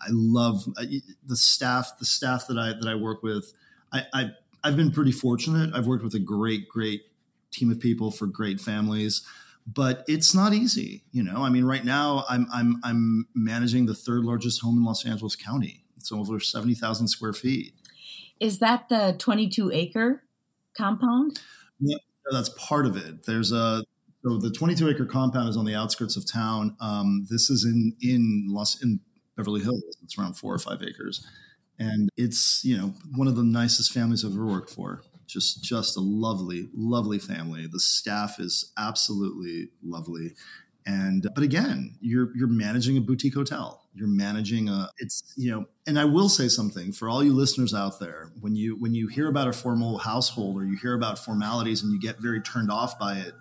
I 0.05 0.11
love 0.11 0.67
uh, 0.77 0.85
the 1.27 1.37
staff, 1.37 1.93
the 1.99 2.05
staff 2.05 2.47
that 2.49 2.59
I 2.59 2.73
that 2.73 2.89
I 2.89 2.95
work 2.95 3.23
with. 3.23 3.53
I, 3.93 4.07
I 4.13 4.31
I've 4.63 4.77
been 4.77 4.91
pretty 4.91 5.13
fortunate. 5.13 5.75
I've 5.75 5.87
worked 5.87 6.05
with 6.05 6.15
a 6.15 6.21
great, 6.21 6.69
great 6.69 7.03
team 7.51 7.71
of 7.71 7.81
people 7.81 8.11
for 8.11 8.27
great 8.27 8.61
families, 8.61 9.23
but 9.67 10.05
it's 10.09 10.35
not 10.35 10.53
easy. 10.53 11.05
You 11.13 11.23
know, 11.23 11.43
I 11.43 11.51
mean, 11.51 11.65
right 11.65 11.85
now 11.85 12.25
I'm 12.29 12.47
I'm 12.53 12.81
I'm 12.85 13.29
managing 13.35 13.87
the 13.87 13.95
third 13.95 14.25
largest 14.25 14.61
home 14.61 14.79
in 14.79 14.85
Los 14.85 15.07
Angeles 15.07 15.37
County. 15.37 15.85
It's 15.97 16.13
over 16.13 16.41
seventy 16.41 16.75
thousand 16.75 17.09
square 17.09 17.33
feet. 17.33 17.75
Is 18.41 18.59
that 18.59 18.89
the 18.89 19.17
twenty 19.19 19.49
two 19.49 19.71
acre 19.73 20.23
compound? 20.77 21.41
Yeah, 21.81 21.99
that's 22.31 22.51
part 22.51 22.87
of 22.87 22.97
it. 22.97 23.27
There's 23.27 23.53
a 23.53 23.85
so 24.25 24.39
the 24.39 24.51
22 24.51 24.89
acre 24.89 25.05
compound 25.05 25.51
is 25.51 25.57
on 25.57 25.67
the 25.67 25.75
outskirts 25.75 26.17
of 26.17 26.31
town. 26.31 26.77
Um, 26.81 27.27
this 27.29 27.51
is 27.51 27.65
in 27.65 27.95
in 28.01 28.47
Los 28.49 28.83
in 28.83 29.01
Beverly 29.37 29.63
Hills. 29.63 29.83
It's 30.03 30.19
around 30.19 30.35
four 30.35 30.55
or 30.55 30.59
five 30.59 30.83
acres, 30.83 31.27
and 31.79 32.11
it's 32.17 32.65
you 32.65 32.77
know 32.77 32.95
one 33.15 33.29
of 33.29 33.37
the 33.37 33.45
nicest 33.45 33.93
families 33.93 34.25
I've 34.25 34.33
ever 34.33 34.47
worked 34.47 34.71
for. 34.71 35.03
Just 35.27 35.65
just 35.65 35.97
a 35.97 36.01
lovely, 36.01 36.69
lovely 36.75 37.19
family. 37.19 37.67
The 37.67 37.81
staff 37.81 38.39
is 38.39 38.73
absolutely 38.77 39.71
lovely, 39.83 40.35
and 40.87 41.27
but 41.35 41.43
again, 41.43 41.97
you're 42.01 42.37
you're 42.37 42.49
managing 42.49 42.97
a 42.97 43.01
boutique 43.01 43.35
hotel. 43.35 43.81
You're 43.95 44.09
managing 44.09 44.69
a 44.69 44.91
it's 44.99 45.33
you 45.37 45.51
know, 45.51 45.67
and 45.87 45.99
I 45.99 46.05
will 46.05 46.29
say 46.29 46.49
something 46.49 46.93
for 46.93 47.09
all 47.09 47.25
you 47.25 47.33
listeners 47.33 47.73
out 47.73 48.01
there. 48.01 48.33
When 48.41 48.55
you 48.55 48.77
when 48.77 48.95
you 48.95 49.09
hear 49.09 49.29
about 49.29 49.49
a 49.49 49.53
formal 49.53 49.99
household 49.99 50.57
or 50.57 50.65
you 50.65 50.77
hear 50.77 50.95
about 50.95 51.19
formalities 51.19 51.83
and 51.83 51.93
you 51.93 51.99
get 51.99 52.19
very 52.19 52.41
turned 52.41 52.71
off 52.71 52.99
by 52.99 53.15
it, 53.15 53.33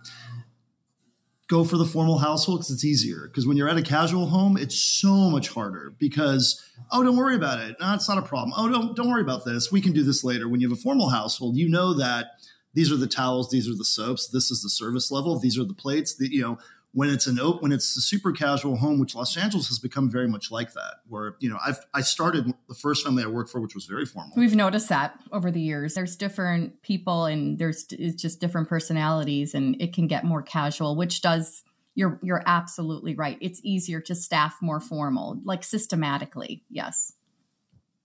go 1.53 1.63
for 1.63 1.77
the 1.77 1.85
formal 1.85 2.17
household 2.17 2.59
because 2.59 2.71
it's 2.71 2.83
easier. 2.83 3.27
Because 3.27 3.45
when 3.45 3.55
you're 3.57 3.69
at 3.69 3.77
a 3.77 3.83
casual 3.83 4.25
home, 4.25 4.57
it's 4.57 4.75
so 4.75 5.29
much 5.29 5.49
harder 5.49 5.93
because, 5.99 6.61
oh, 6.91 7.03
don't 7.03 7.15
worry 7.15 7.35
about 7.35 7.59
it. 7.59 7.75
No, 7.79 7.93
it's 7.93 8.09
not 8.09 8.17
a 8.17 8.23
problem. 8.23 8.53
Oh, 8.57 8.67
don't, 8.67 8.95
don't 8.95 9.09
worry 9.09 9.21
about 9.21 9.45
this. 9.45 9.71
We 9.71 9.79
can 9.79 9.93
do 9.93 10.03
this 10.03 10.23
later. 10.23 10.49
When 10.49 10.59
you 10.59 10.69
have 10.69 10.77
a 10.77 10.81
formal 10.81 11.09
household, 11.09 11.55
you 11.55 11.69
know 11.69 11.93
that 11.93 12.31
these 12.73 12.91
are 12.91 12.97
the 12.97 13.07
towels, 13.07 13.51
these 13.51 13.69
are 13.69 13.75
the 13.75 13.85
soaps, 13.85 14.27
this 14.27 14.49
is 14.49 14.63
the 14.63 14.69
service 14.69 15.11
level, 15.11 15.37
these 15.37 15.59
are 15.59 15.63
the 15.63 15.75
plates. 15.75 16.15
The, 16.15 16.27
you 16.33 16.41
know, 16.41 16.57
when 16.93 17.09
it's 17.09 17.25
an 17.25 17.39
open, 17.39 17.61
when 17.61 17.71
it's 17.71 17.97
a 17.97 18.01
super 18.01 18.31
casual 18.31 18.77
home, 18.77 18.99
which 18.99 19.15
Los 19.15 19.35
Angeles 19.35 19.67
has 19.67 19.79
become 19.79 20.11
very 20.11 20.27
much 20.27 20.51
like 20.51 20.73
that. 20.73 20.95
Where 21.07 21.35
you 21.39 21.49
know, 21.49 21.57
I've 21.65 21.79
I 21.93 22.01
started 22.01 22.53
the 22.67 22.75
first 22.75 23.03
family 23.03 23.23
I 23.23 23.27
worked 23.27 23.49
for, 23.49 23.59
which 23.59 23.75
was 23.75 23.85
very 23.85 24.05
formal. 24.05 24.33
We've 24.37 24.55
noticed 24.55 24.89
that 24.89 25.19
over 25.31 25.51
the 25.51 25.59
years. 25.59 25.95
There's 25.95 26.15
different 26.15 26.81
people, 26.83 27.25
and 27.25 27.57
there's 27.57 27.85
it's 27.91 28.21
just 28.21 28.39
different 28.39 28.69
personalities, 28.69 29.55
and 29.55 29.79
it 29.81 29.93
can 29.93 30.07
get 30.07 30.23
more 30.23 30.41
casual, 30.41 30.95
which 30.95 31.21
does. 31.21 31.63
You're 31.95 32.19
you're 32.23 32.43
absolutely 32.45 33.13
right. 33.15 33.37
It's 33.41 33.59
easier 33.63 33.99
to 34.01 34.15
staff 34.15 34.57
more 34.61 34.79
formal, 34.79 35.39
like 35.43 35.63
systematically. 35.63 36.63
Yes. 36.69 37.13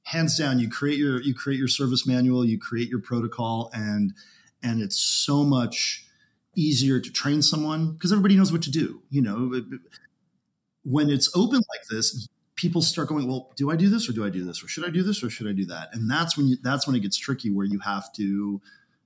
Hands 0.02 0.34
down, 0.36 0.58
you 0.58 0.70
create 0.70 0.98
your 0.98 1.22
you 1.22 1.34
create 1.34 1.58
your 1.58 1.68
service 1.68 2.06
manual, 2.06 2.44
you 2.44 2.58
create 2.58 2.88
your 2.88 3.00
protocol, 3.00 3.70
and 3.72 4.12
and 4.62 4.80
it's 4.82 4.98
so 4.98 5.42
much 5.44 6.07
easier 6.58 7.00
to 7.00 7.12
train 7.12 7.40
someone 7.42 7.92
because 7.92 8.12
everybody 8.12 8.36
knows 8.36 8.52
what 8.52 8.62
to 8.62 8.70
do. 8.70 9.02
You 9.10 9.22
know, 9.22 9.62
when 10.84 11.08
it's 11.10 11.30
open 11.36 11.56
like 11.58 11.86
this, 11.90 12.28
people 12.56 12.82
start 12.82 13.08
going, 13.08 13.28
"Well, 13.28 13.52
do 13.56 13.70
I 13.70 13.76
do 13.76 13.88
this 13.88 14.08
or 14.08 14.12
do 14.12 14.24
I 14.24 14.30
do 14.30 14.44
this 14.44 14.62
or 14.62 14.68
should 14.68 14.84
I 14.84 14.90
do 14.90 15.02
this 15.02 15.22
or 15.22 15.30
should 15.30 15.46
I 15.46 15.52
do 15.52 15.64
that?" 15.66 15.90
And 15.92 16.10
that's 16.10 16.36
when 16.36 16.48
you, 16.48 16.56
that's 16.62 16.86
when 16.86 16.96
it 16.96 17.00
gets 17.00 17.16
tricky, 17.16 17.50
where 17.50 17.66
you 17.66 17.78
have 17.80 18.12
to 18.14 18.60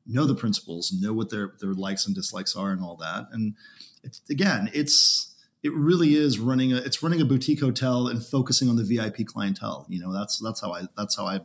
know 0.06 0.24
the 0.24 0.34
principals, 0.34 0.92
know 0.92 1.12
what 1.12 1.30
their 1.30 1.52
their 1.60 1.74
likes 1.74 2.06
and 2.06 2.14
dislikes 2.14 2.56
are, 2.56 2.72
and 2.72 2.82
all 2.82 2.96
that. 2.96 3.28
And 3.32 3.54
it's, 4.02 4.22
again, 4.30 4.70
it's 4.72 5.34
it 5.62 5.72
really 5.74 6.14
is 6.14 6.38
running 6.38 6.72
a 6.72 6.76
it's 6.76 7.02
running 7.02 7.20
a 7.20 7.24
boutique 7.24 7.60
hotel 7.60 8.08
and 8.08 8.24
focusing 8.24 8.68
on 8.68 8.76
the 8.76 8.84
VIP 8.84 9.26
clientele. 9.26 9.86
You 9.88 10.00
know, 10.00 10.12
that's 10.12 10.38
that's 10.38 10.60
how 10.60 10.72
I 10.72 10.82
that's 10.96 11.16
how 11.16 11.26
I 11.26 11.40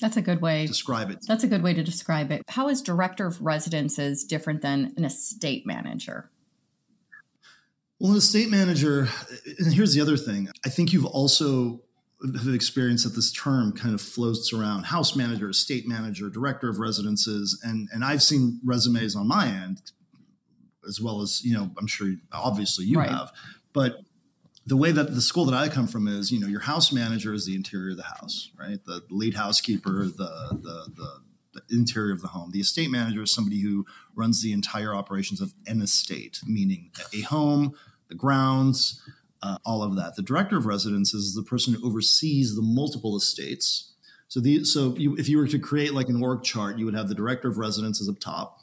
that's 0.00 0.16
a 0.16 0.22
good 0.22 0.40
way 0.40 0.62
to 0.62 0.68
describe 0.68 1.10
it. 1.10 1.18
That's 1.26 1.44
a 1.44 1.48
good 1.48 1.62
way 1.62 1.74
to 1.74 1.82
describe 1.82 2.30
it. 2.30 2.42
How 2.48 2.68
is 2.68 2.82
director 2.82 3.26
of 3.26 3.40
residences 3.40 4.24
different 4.24 4.62
than 4.62 4.92
an 4.96 5.04
estate 5.04 5.66
manager? 5.66 6.30
Well, 7.98 8.12
an 8.12 8.18
estate 8.18 8.48
manager, 8.48 9.08
and 9.58 9.74
here's 9.74 9.94
the 9.94 10.00
other 10.00 10.16
thing. 10.16 10.48
I 10.64 10.68
think 10.68 10.92
you've 10.92 11.06
also 11.06 11.80
have 12.22 12.54
experienced 12.54 13.04
that 13.04 13.14
this 13.14 13.32
term 13.32 13.72
kind 13.72 13.94
of 13.94 14.00
floats 14.00 14.52
around 14.52 14.84
house 14.84 15.16
manager, 15.16 15.48
estate 15.48 15.86
manager, 15.86 16.28
director 16.28 16.68
of 16.68 16.78
residences, 16.78 17.60
and 17.64 17.88
and 17.92 18.04
I've 18.04 18.22
seen 18.22 18.60
resumes 18.64 19.16
on 19.16 19.26
my 19.26 19.46
end 19.48 19.82
as 20.88 21.00
well 21.00 21.22
as 21.22 21.44
you 21.44 21.54
know. 21.54 21.70
I'm 21.78 21.86
sure, 21.86 22.14
obviously, 22.32 22.86
you 22.86 22.98
right. 22.98 23.08
have, 23.08 23.32
but 23.72 23.96
the 24.68 24.76
way 24.76 24.92
that 24.92 25.14
the 25.14 25.22
school 25.22 25.46
that 25.46 25.56
I 25.56 25.68
come 25.68 25.86
from 25.86 26.06
is, 26.06 26.30
you 26.30 26.38
know, 26.38 26.46
your 26.46 26.60
house 26.60 26.92
manager 26.92 27.32
is 27.32 27.46
the 27.46 27.54
interior 27.54 27.92
of 27.92 27.96
the 27.96 28.02
house, 28.02 28.50
right? 28.58 28.78
The 28.84 29.02
lead 29.08 29.34
housekeeper, 29.34 30.04
the 30.04 30.58
the 30.60 30.92
the 31.54 31.74
interior 31.74 32.12
of 32.12 32.20
the 32.20 32.28
home. 32.28 32.50
The 32.50 32.60
estate 32.60 32.90
manager 32.90 33.22
is 33.22 33.32
somebody 33.32 33.62
who 33.62 33.86
runs 34.14 34.42
the 34.42 34.52
entire 34.52 34.94
operations 34.94 35.40
of 35.40 35.54
an 35.66 35.80
estate, 35.80 36.40
meaning 36.46 36.90
a 37.14 37.22
home, 37.22 37.74
the 38.08 38.14
grounds, 38.14 39.02
uh, 39.42 39.56
all 39.64 39.82
of 39.82 39.96
that. 39.96 40.16
The 40.16 40.22
director 40.22 40.58
of 40.58 40.66
residences 40.66 41.24
is 41.24 41.34
the 41.34 41.42
person 41.42 41.74
who 41.74 41.86
oversees 41.86 42.54
the 42.54 42.62
multiple 42.62 43.16
estates. 43.16 43.94
So, 44.28 44.40
the, 44.40 44.64
so 44.64 44.94
you, 44.96 45.16
if 45.16 45.28
you 45.28 45.38
were 45.38 45.48
to 45.48 45.58
create 45.58 45.94
like 45.94 46.10
an 46.10 46.22
org 46.22 46.42
chart, 46.42 46.78
you 46.78 46.84
would 46.84 46.94
have 46.94 47.08
the 47.08 47.14
director 47.14 47.48
of 47.48 47.56
residences 47.56 48.08
up 48.08 48.18
top. 48.18 48.60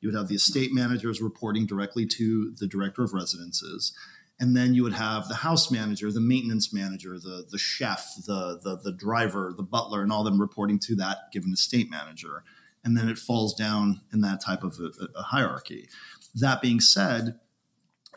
You 0.00 0.10
would 0.10 0.18
have 0.18 0.28
the 0.28 0.34
estate 0.34 0.74
managers 0.74 1.22
reporting 1.22 1.64
directly 1.64 2.04
to 2.06 2.54
the 2.60 2.66
director 2.66 3.02
of 3.02 3.14
residences 3.14 3.92
and 4.38 4.56
then 4.56 4.74
you 4.74 4.82
would 4.82 4.92
have 4.92 5.28
the 5.28 5.36
house 5.36 5.70
manager, 5.70 6.12
the 6.12 6.20
maintenance 6.20 6.72
manager, 6.72 7.18
the 7.18 7.46
the 7.50 7.58
chef, 7.58 8.14
the 8.26 8.58
the 8.62 8.78
the 8.82 8.92
driver, 8.92 9.52
the 9.56 9.62
butler, 9.62 10.02
and 10.02 10.12
all 10.12 10.24
them 10.24 10.40
reporting 10.40 10.78
to 10.80 10.96
that 10.96 11.32
given 11.32 11.52
estate 11.52 11.90
manager, 11.90 12.44
and 12.84 12.96
then 12.96 13.08
it 13.08 13.18
falls 13.18 13.54
down 13.54 14.02
in 14.12 14.20
that 14.20 14.40
type 14.40 14.62
of 14.62 14.78
a, 14.78 15.18
a 15.18 15.22
hierarchy. 15.22 15.88
That 16.34 16.60
being 16.60 16.80
said, 16.80 17.38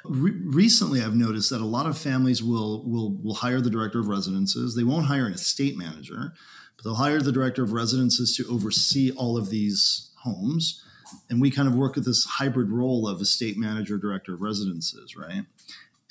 re- 0.03 0.41
recently 0.43 1.01
I've 1.01 1.15
noticed 1.15 1.49
that 1.51 1.61
a 1.61 1.65
lot 1.65 1.85
of 1.85 1.97
families 1.97 2.43
will 2.43 2.83
will 2.89 3.17
will 3.21 3.35
hire 3.35 3.61
the 3.61 3.69
director 3.69 3.99
of 3.99 4.07
residences. 4.07 4.75
They 4.75 4.83
won't 4.83 5.05
hire 5.05 5.25
an 5.25 5.33
estate 5.33 5.77
manager, 5.77 6.33
but 6.75 6.83
they'll 6.83 6.95
hire 6.95 7.21
the 7.21 7.31
director 7.31 7.63
of 7.63 7.71
residences 7.71 8.35
to 8.35 8.47
oversee 8.49 9.11
all 9.11 9.38
of 9.38 9.49
these 9.49 10.11
homes. 10.23 10.83
And 11.29 11.41
we 11.41 11.49
kind 11.49 11.67
of 11.67 11.75
work 11.75 11.95
with 11.95 12.05
this 12.05 12.23
hybrid 12.25 12.69
role 12.69 13.07
of 13.07 13.19
estate 13.19 13.57
manager, 13.57 13.97
director 13.97 14.35
of 14.35 14.41
residences, 14.41 15.15
right? 15.15 15.45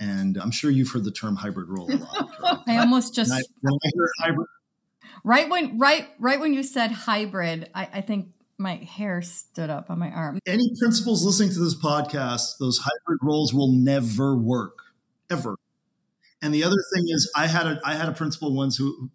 And 0.00 0.36
I'm 0.36 0.50
sure 0.50 0.70
you've 0.70 0.90
heard 0.90 1.04
the 1.04 1.10
term 1.10 1.36
hybrid 1.36 1.68
role 1.68 1.92
a 1.92 1.96
lot. 1.96 2.30
Right? 2.66 2.76
I 2.76 2.78
almost 2.78 3.14
just 3.14 3.32
I, 3.32 3.42
when 3.60 3.74
I 3.74 3.90
hear 3.94 4.08
hybrid, 4.20 4.46
right 5.24 5.48
when 5.48 5.78
right 5.78 6.08
right 6.18 6.38
when 6.38 6.54
you 6.54 6.62
said 6.62 6.92
hybrid, 6.92 7.70
I, 7.74 7.88
I 7.94 8.00
think 8.00 8.28
my 8.58 8.76
hair 8.76 9.22
stood 9.22 9.70
up 9.70 9.90
on 9.90 9.98
my 9.98 10.10
arm. 10.10 10.38
Any 10.46 10.70
principals 10.78 11.24
listening 11.24 11.50
to 11.50 11.60
this 11.60 11.74
podcast, 11.74 12.58
those 12.58 12.78
hybrid 12.78 13.20
roles 13.22 13.54
will 13.54 13.72
never 13.72 14.36
work 14.36 14.78
ever. 15.30 15.56
And 16.42 16.54
the 16.54 16.64
other 16.64 16.76
thing 16.94 17.04
is, 17.08 17.30
I 17.36 17.46
had 17.46 17.66
a 17.66 17.80
I 17.84 17.94
had 17.94 18.08
a 18.08 18.12
principal 18.12 18.54
once 18.54 18.76
who, 18.76 19.10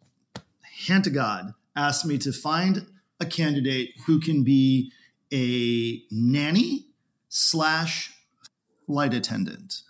hand 0.87 1.03
to 1.05 1.09
God, 1.09 1.53
asked 1.75 2.05
me 2.05 2.17
to 2.19 2.31
find 2.31 2.87
a 3.19 3.25
candidate 3.25 3.91
who 4.05 4.19
can 4.19 4.43
be 4.43 4.91
a 5.31 6.03
nanny 6.11 6.87
slash 7.29 8.13
flight 8.85 9.13
attendant. 9.13 9.81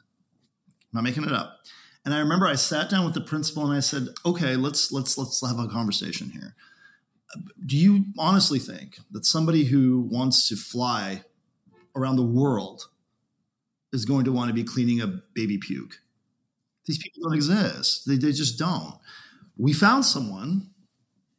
I'm 0.93 1.03
not 1.03 1.03
making 1.03 1.23
it 1.23 1.31
up. 1.31 1.59
And 2.05 2.13
I 2.13 2.19
remember 2.19 2.47
I 2.47 2.55
sat 2.55 2.89
down 2.89 3.05
with 3.05 3.13
the 3.13 3.21
principal 3.21 3.65
and 3.65 3.75
I 3.75 3.79
said, 3.79 4.09
"Okay, 4.25 4.55
let's 4.55 4.91
let's 4.91 5.17
let's 5.17 5.45
have 5.45 5.57
a 5.57 5.67
conversation 5.67 6.29
here. 6.29 6.55
Do 7.65 7.77
you 7.77 8.05
honestly 8.17 8.59
think 8.59 8.99
that 9.11 9.25
somebody 9.25 9.65
who 9.65 10.01
wants 10.11 10.47
to 10.49 10.55
fly 10.55 11.23
around 11.95 12.17
the 12.17 12.23
world 12.23 12.89
is 13.91 14.05
going 14.05 14.25
to 14.25 14.31
want 14.31 14.49
to 14.49 14.53
be 14.53 14.63
cleaning 14.63 15.01
a 15.01 15.07
baby 15.07 15.57
puke? 15.57 15.99
These 16.85 16.97
people 16.97 17.23
don't 17.23 17.35
exist. 17.35 18.05
They, 18.05 18.17
they 18.17 18.33
just 18.33 18.59
don't. 18.59 18.95
We 19.57 19.73
found 19.73 20.05
someone. 20.05 20.69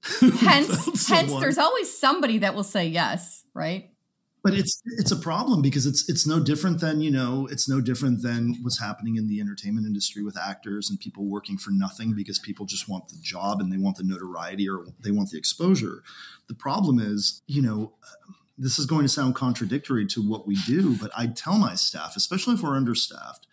hence, 0.20 0.40
found 0.40 0.98
someone. 0.98 1.28
hence, 1.28 1.40
there's 1.40 1.58
always 1.58 1.96
somebody 1.96 2.38
that 2.38 2.54
will 2.54 2.64
say 2.64 2.86
yes, 2.86 3.44
right? 3.54 3.90
But 4.44 4.54
it's 4.54 4.80
it's 4.98 5.10
a 5.10 5.16
problem 5.16 5.62
because 5.62 5.86
it's 5.86 6.08
it's 6.08 6.26
no 6.26 6.38
different 6.38 6.80
than 6.80 7.00
you 7.00 7.10
know 7.10 7.48
it's 7.50 7.68
no 7.68 7.80
different 7.80 8.22
than 8.22 8.56
what's 8.62 8.80
happening 8.80 9.16
in 9.16 9.26
the 9.26 9.40
entertainment 9.40 9.86
industry 9.86 10.22
with 10.22 10.38
actors 10.38 10.88
and 10.88 11.00
people 11.00 11.24
working 11.24 11.58
for 11.58 11.70
nothing 11.70 12.14
because 12.14 12.38
people 12.38 12.66
just 12.66 12.88
want 12.88 13.08
the 13.08 13.16
job 13.20 13.60
and 13.60 13.72
they 13.72 13.78
want 13.78 13.96
the 13.96 14.04
notoriety 14.04 14.68
or 14.68 14.84
they 15.00 15.10
want 15.10 15.30
the 15.30 15.38
exposure. 15.38 16.02
The 16.46 16.54
problem 16.54 17.00
is 17.00 17.42
you 17.46 17.62
know 17.62 17.94
this 18.56 18.78
is 18.78 18.86
going 18.86 19.02
to 19.02 19.08
sound 19.08 19.34
contradictory 19.34 20.06
to 20.06 20.22
what 20.22 20.46
we 20.46 20.54
do 20.64 20.96
but 20.96 21.10
i 21.16 21.26
tell 21.26 21.58
my 21.58 21.74
staff 21.74 22.14
especially 22.14 22.54
if 22.54 22.62
we're 22.62 22.76
understaffed 22.76 23.48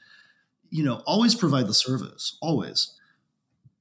you 0.70 0.84
know 0.84 1.02
always 1.08 1.34
provide 1.34 1.66
the 1.66 1.74
service 1.74 2.38
always 2.40 3.00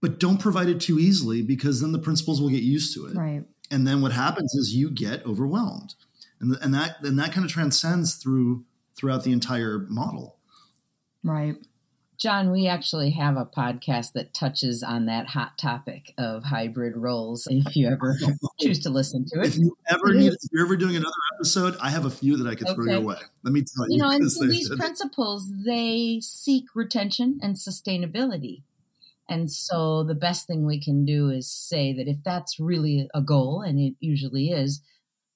but 0.00 0.18
don't 0.18 0.38
provide 0.38 0.68
it 0.68 0.80
too 0.80 0.98
easily 0.98 1.42
because 1.42 1.80
then 1.80 1.92
the 1.92 1.98
principals 1.98 2.40
will 2.40 2.48
get 2.48 2.62
used 2.62 2.94
to 2.94 3.06
it. 3.06 3.16
Right. 3.16 3.44
And 3.70 3.86
then 3.86 4.00
what 4.00 4.12
happens 4.12 4.54
is 4.54 4.74
you 4.74 4.90
get 4.90 5.24
overwhelmed 5.26 5.94
and 6.40 6.56
and 6.62 6.74
that 6.74 6.96
and 7.02 7.18
that 7.18 7.32
kind 7.32 7.44
of 7.44 7.50
transcends 7.50 8.14
through 8.14 8.64
throughout 8.96 9.24
the 9.24 9.32
entire 9.32 9.86
model. 9.88 10.36
Right. 11.22 11.56
John, 12.20 12.50
we 12.50 12.66
actually 12.66 13.12
have 13.12 13.38
a 13.38 13.46
podcast 13.46 14.12
that 14.12 14.34
touches 14.34 14.82
on 14.82 15.06
that 15.06 15.28
hot 15.28 15.56
topic 15.56 16.12
of 16.18 16.44
hybrid 16.44 16.94
roles. 16.94 17.48
If 17.50 17.74
you 17.74 17.88
ever 17.88 18.14
choose 18.60 18.78
to 18.80 18.90
listen 18.90 19.24
to 19.28 19.40
it, 19.40 19.46
if 19.46 19.56
you 19.56 19.74
ever 19.88 20.12
need, 20.12 20.34
if 20.34 20.50
you're 20.52 20.66
ever 20.66 20.76
doing 20.76 20.96
another 20.96 21.14
episode, 21.36 21.78
I 21.80 21.88
have 21.88 22.04
a 22.04 22.10
few 22.10 22.36
that 22.36 22.46
I 22.46 22.54
could 22.54 22.68
okay. 22.68 22.74
throw 22.74 22.92
your 22.92 23.00
way. 23.00 23.16
Let 23.42 23.54
me 23.54 23.62
tell 23.62 23.88
you. 23.88 23.96
You 23.96 24.02
know, 24.02 24.10
and 24.10 24.30
so 24.30 24.46
these 24.46 24.68
principals 24.76 25.50
they 25.64 26.20
seek 26.20 26.66
retention 26.74 27.40
and 27.42 27.56
sustainability. 27.56 28.64
And 29.26 29.50
so 29.50 30.02
the 30.02 30.14
best 30.14 30.46
thing 30.46 30.66
we 30.66 30.78
can 30.78 31.06
do 31.06 31.30
is 31.30 31.48
say 31.48 31.94
that 31.94 32.06
if 32.06 32.22
that's 32.22 32.60
really 32.60 33.08
a 33.14 33.22
goal, 33.22 33.62
and 33.62 33.78
it 33.78 33.94
usually 33.98 34.50
is, 34.50 34.82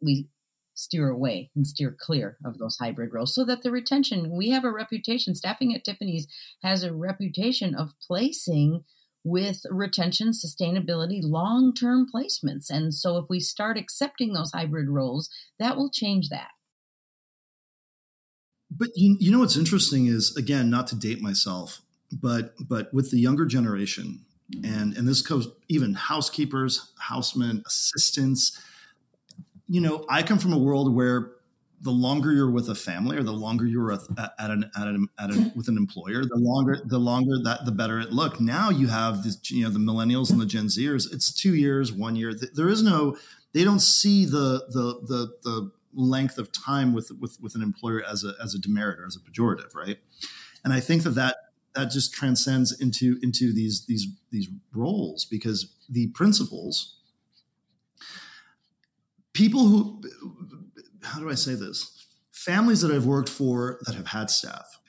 we 0.03 0.27
steer 0.75 1.09
away 1.09 1.51
and 1.55 1.67
steer 1.67 1.95
clear 1.99 2.37
of 2.45 2.59
those 2.59 2.77
hybrid 2.79 3.13
roles 3.13 3.35
so 3.35 3.45
that 3.45 3.63
the 3.63 3.71
retention 3.71 4.31
we 4.31 4.51
have 4.51 4.65
a 4.65 4.73
reputation 4.73 5.35
staffing 5.35 5.75
at 5.75 5.85
tiffany's 5.85 6.27
has 6.63 6.83
a 6.83 6.93
reputation 6.93 7.75
of 7.75 7.95
placing 8.07 8.85
with 9.25 9.65
retention 9.71 10.33
sustainability 10.33 11.21
long-term 11.23 12.07
placements. 12.15 12.69
And 12.69 12.93
so 12.93 13.17
if 13.17 13.25
we 13.31 13.41
start 13.41 13.79
accepting 13.79 14.35
those 14.35 14.53
hybrid 14.53 14.89
roles 14.89 15.31
that 15.59 15.77
will 15.77 15.91
change 15.91 16.29
that. 16.29 16.51
But 18.71 18.91
you, 18.97 19.17
you 19.19 19.31
know 19.31 19.39
what's 19.39 19.57
interesting 19.57 20.07
is 20.07 20.37
again 20.37 20.69
not 20.69 20.89
to 20.89 20.97
date 20.97 21.23
myself 21.23 21.81
but 22.13 22.55
but 22.61 22.93
with 22.93 23.11
the 23.11 23.19
younger 23.19 23.47
generation 23.47 24.25
and 24.63 24.97
and 24.97 25.09
this 25.09 25.23
goes 25.23 25.49
even 25.69 25.95
housekeepers 25.95 26.93
housemen 26.99 27.63
assistants 27.67 28.61
you 29.69 29.81
know, 29.81 30.05
I 30.09 30.23
come 30.23 30.39
from 30.39 30.53
a 30.53 30.59
world 30.59 30.95
where 30.95 31.33
the 31.81 31.91
longer 31.91 32.33
you're 32.33 32.51
with 32.51 32.69
a 32.71 32.75
family 32.75 33.17
or 33.17 33.23
the 33.23 33.33
longer 33.33 33.67
you're 33.67 33.93
at, 33.93 34.01
at 34.39 34.51
an 34.51 34.71
at, 34.77 34.87
an, 34.89 35.09
at 35.19 35.31
an, 35.31 35.53
with 35.55 35.69
an 35.69 35.77
employer, 35.77 36.25
the 36.25 36.37
longer 36.37 36.79
the 36.85 36.99
longer 36.99 37.39
that 37.45 37.65
the 37.67 37.73
better 37.73 38.01
it 38.01 38.11
look. 38.11 38.41
Now 38.41 38.71
you 38.71 38.89
have 38.89 39.23
this, 39.23 39.39
you 39.51 39.65
know, 39.65 39.71
the 39.71 39.79
millennials 39.79 40.31
and 40.31 40.41
the 40.41 40.47
Gen 40.47 40.67
Zers. 40.67 41.13
It's 41.13 41.33
two 41.33 41.55
years, 41.55 41.93
one 41.93 42.17
year. 42.17 42.35
There 42.35 42.69
is 42.69 42.83
no. 42.83 43.17
They 43.53 43.65
don't 43.65 43.81
see 43.81 44.25
the 44.25 44.65
the 44.71 45.01
the 45.07 45.35
the 45.43 45.71
length 45.93 46.39
of 46.39 46.51
time 46.53 46.93
with 46.93 47.11
with 47.21 47.39
with 47.41 47.55
an 47.55 47.63
employer 47.63 48.03
as 48.03 48.25
a 48.25 48.35
as 48.43 48.55
a 48.55 48.59
demerit 48.59 48.99
or 48.99 49.07
as 49.07 49.17
a 49.17 49.21
pejorative, 49.21 49.75
right? 49.75 49.99
And 50.65 50.73
I 50.73 50.81
think 50.81 51.03
that 51.03 51.11
that 51.11 51.37
that 51.75 51.91
just 51.91 52.15
transcends 52.15 52.73
into 52.81 53.19
into 53.23 53.53
these 53.53 53.85
these 53.87 54.07
these 54.31 54.49
roles 54.73 55.27
because 55.27 55.75
the 55.89 56.07
principals 56.09 56.94
people 59.35 59.67
who 59.67 60.03
how 61.03 61.21
do 61.21 61.29
I 61.29 61.35
say 61.35 61.55
this? 61.55 62.07
Families 62.33 62.81
that 62.81 62.91
I've 62.91 63.07
worked 63.07 63.29
for 63.29 63.79
that 63.85 63.95
have 63.95 64.07
had 64.07 64.31
staff 64.31 64.81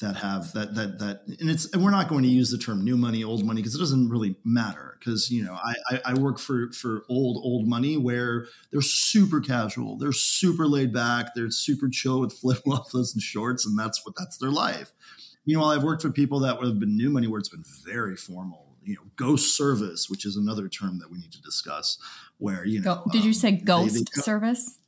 that 0.00 0.16
have 0.16 0.52
that 0.52 0.74
that 0.76 0.98
that 1.00 1.22
and 1.40 1.50
it's 1.50 1.72
and 1.72 1.82
we're 1.82 1.90
not 1.90 2.08
going 2.08 2.22
to 2.22 2.28
use 2.28 2.50
the 2.50 2.58
term 2.58 2.84
new 2.84 2.96
money 2.96 3.24
old 3.24 3.44
money 3.44 3.60
because 3.60 3.74
it 3.74 3.78
doesn't 3.78 4.08
really 4.08 4.36
matter 4.44 4.96
because 4.98 5.30
you 5.30 5.44
know 5.44 5.54
I, 5.54 5.74
I, 5.90 6.00
I 6.06 6.14
work 6.14 6.38
for 6.38 6.70
for 6.72 7.02
old 7.08 7.40
old 7.44 7.66
money 7.66 7.96
where 7.96 8.46
they're 8.70 8.80
super 8.80 9.40
casual 9.40 9.98
they're 9.98 10.12
super 10.12 10.66
laid 10.66 10.92
back 10.92 11.34
they're 11.34 11.50
super 11.50 11.88
chill 11.88 12.20
with 12.20 12.32
flip 12.38 12.58
flops 12.64 12.94
and 12.94 13.22
shorts 13.22 13.66
and 13.66 13.76
that's 13.76 14.04
what 14.06 14.14
that's 14.16 14.38
their 14.38 14.50
life 14.50 14.92
meanwhile 15.46 15.70
I've 15.70 15.82
worked 15.82 16.02
for 16.02 16.10
people 16.10 16.40
that 16.40 16.58
would 16.58 16.68
have 16.68 16.78
been 16.78 16.96
new 16.96 17.10
money 17.10 17.26
where 17.26 17.40
it's 17.40 17.48
been 17.48 17.64
very 17.84 18.14
formal 18.14 18.67
you 18.82 18.94
know 18.94 19.02
ghost 19.16 19.56
service 19.56 20.08
which 20.08 20.24
is 20.24 20.36
another 20.36 20.68
term 20.68 20.98
that 20.98 21.10
we 21.10 21.18
need 21.18 21.32
to 21.32 21.42
discuss 21.42 21.98
where 22.38 22.64
you 22.64 22.80
know 22.80 23.02
Go, 23.04 23.10
did 23.12 23.24
you 23.24 23.32
say 23.32 23.52
ghost 23.52 23.94
they, 23.94 24.00
they, 24.00 24.22
service? 24.22 24.78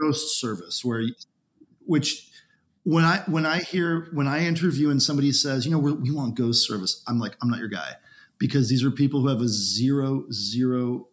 Ghost 0.00 0.40
service 0.40 0.84
where 0.84 1.02
which 1.84 2.28
when 2.82 3.04
i 3.04 3.22
when 3.26 3.46
i 3.46 3.58
hear 3.58 4.08
when 4.12 4.28
i 4.28 4.44
interview 4.44 4.90
and 4.90 5.02
somebody 5.02 5.32
says 5.32 5.64
you 5.64 5.72
know 5.72 5.78
we 5.78 6.10
want 6.10 6.34
ghost 6.34 6.66
service 6.66 7.02
i'm 7.08 7.18
like 7.18 7.36
i'm 7.42 7.48
not 7.48 7.58
your 7.58 7.68
guy 7.68 7.94
because 8.38 8.68
these 8.68 8.84
are 8.84 8.90
people 8.90 9.20
who 9.20 9.28
have 9.28 9.40
a 9.40 9.48
zero 9.48 10.24
zero 10.30 11.08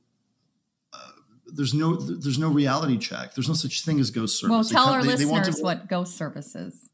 uh, 0.93 0.97
there's 1.47 1.73
no 1.73 1.95
there's 1.95 2.39
no 2.39 2.49
reality 2.49 2.97
check. 2.97 3.33
There's 3.33 3.47
no 3.47 3.53
such 3.53 3.83
thing 3.83 3.99
as 3.99 4.11
ghost 4.11 4.39
service. 4.39 4.51
Well 4.51 4.63
tell 4.63 4.89
our 4.89 5.01
they, 5.01 5.09
listeners 5.09 5.57
to, 5.57 5.63
what 5.63 5.87
ghost 5.87 6.17
service 6.17 6.55
is 6.55 6.89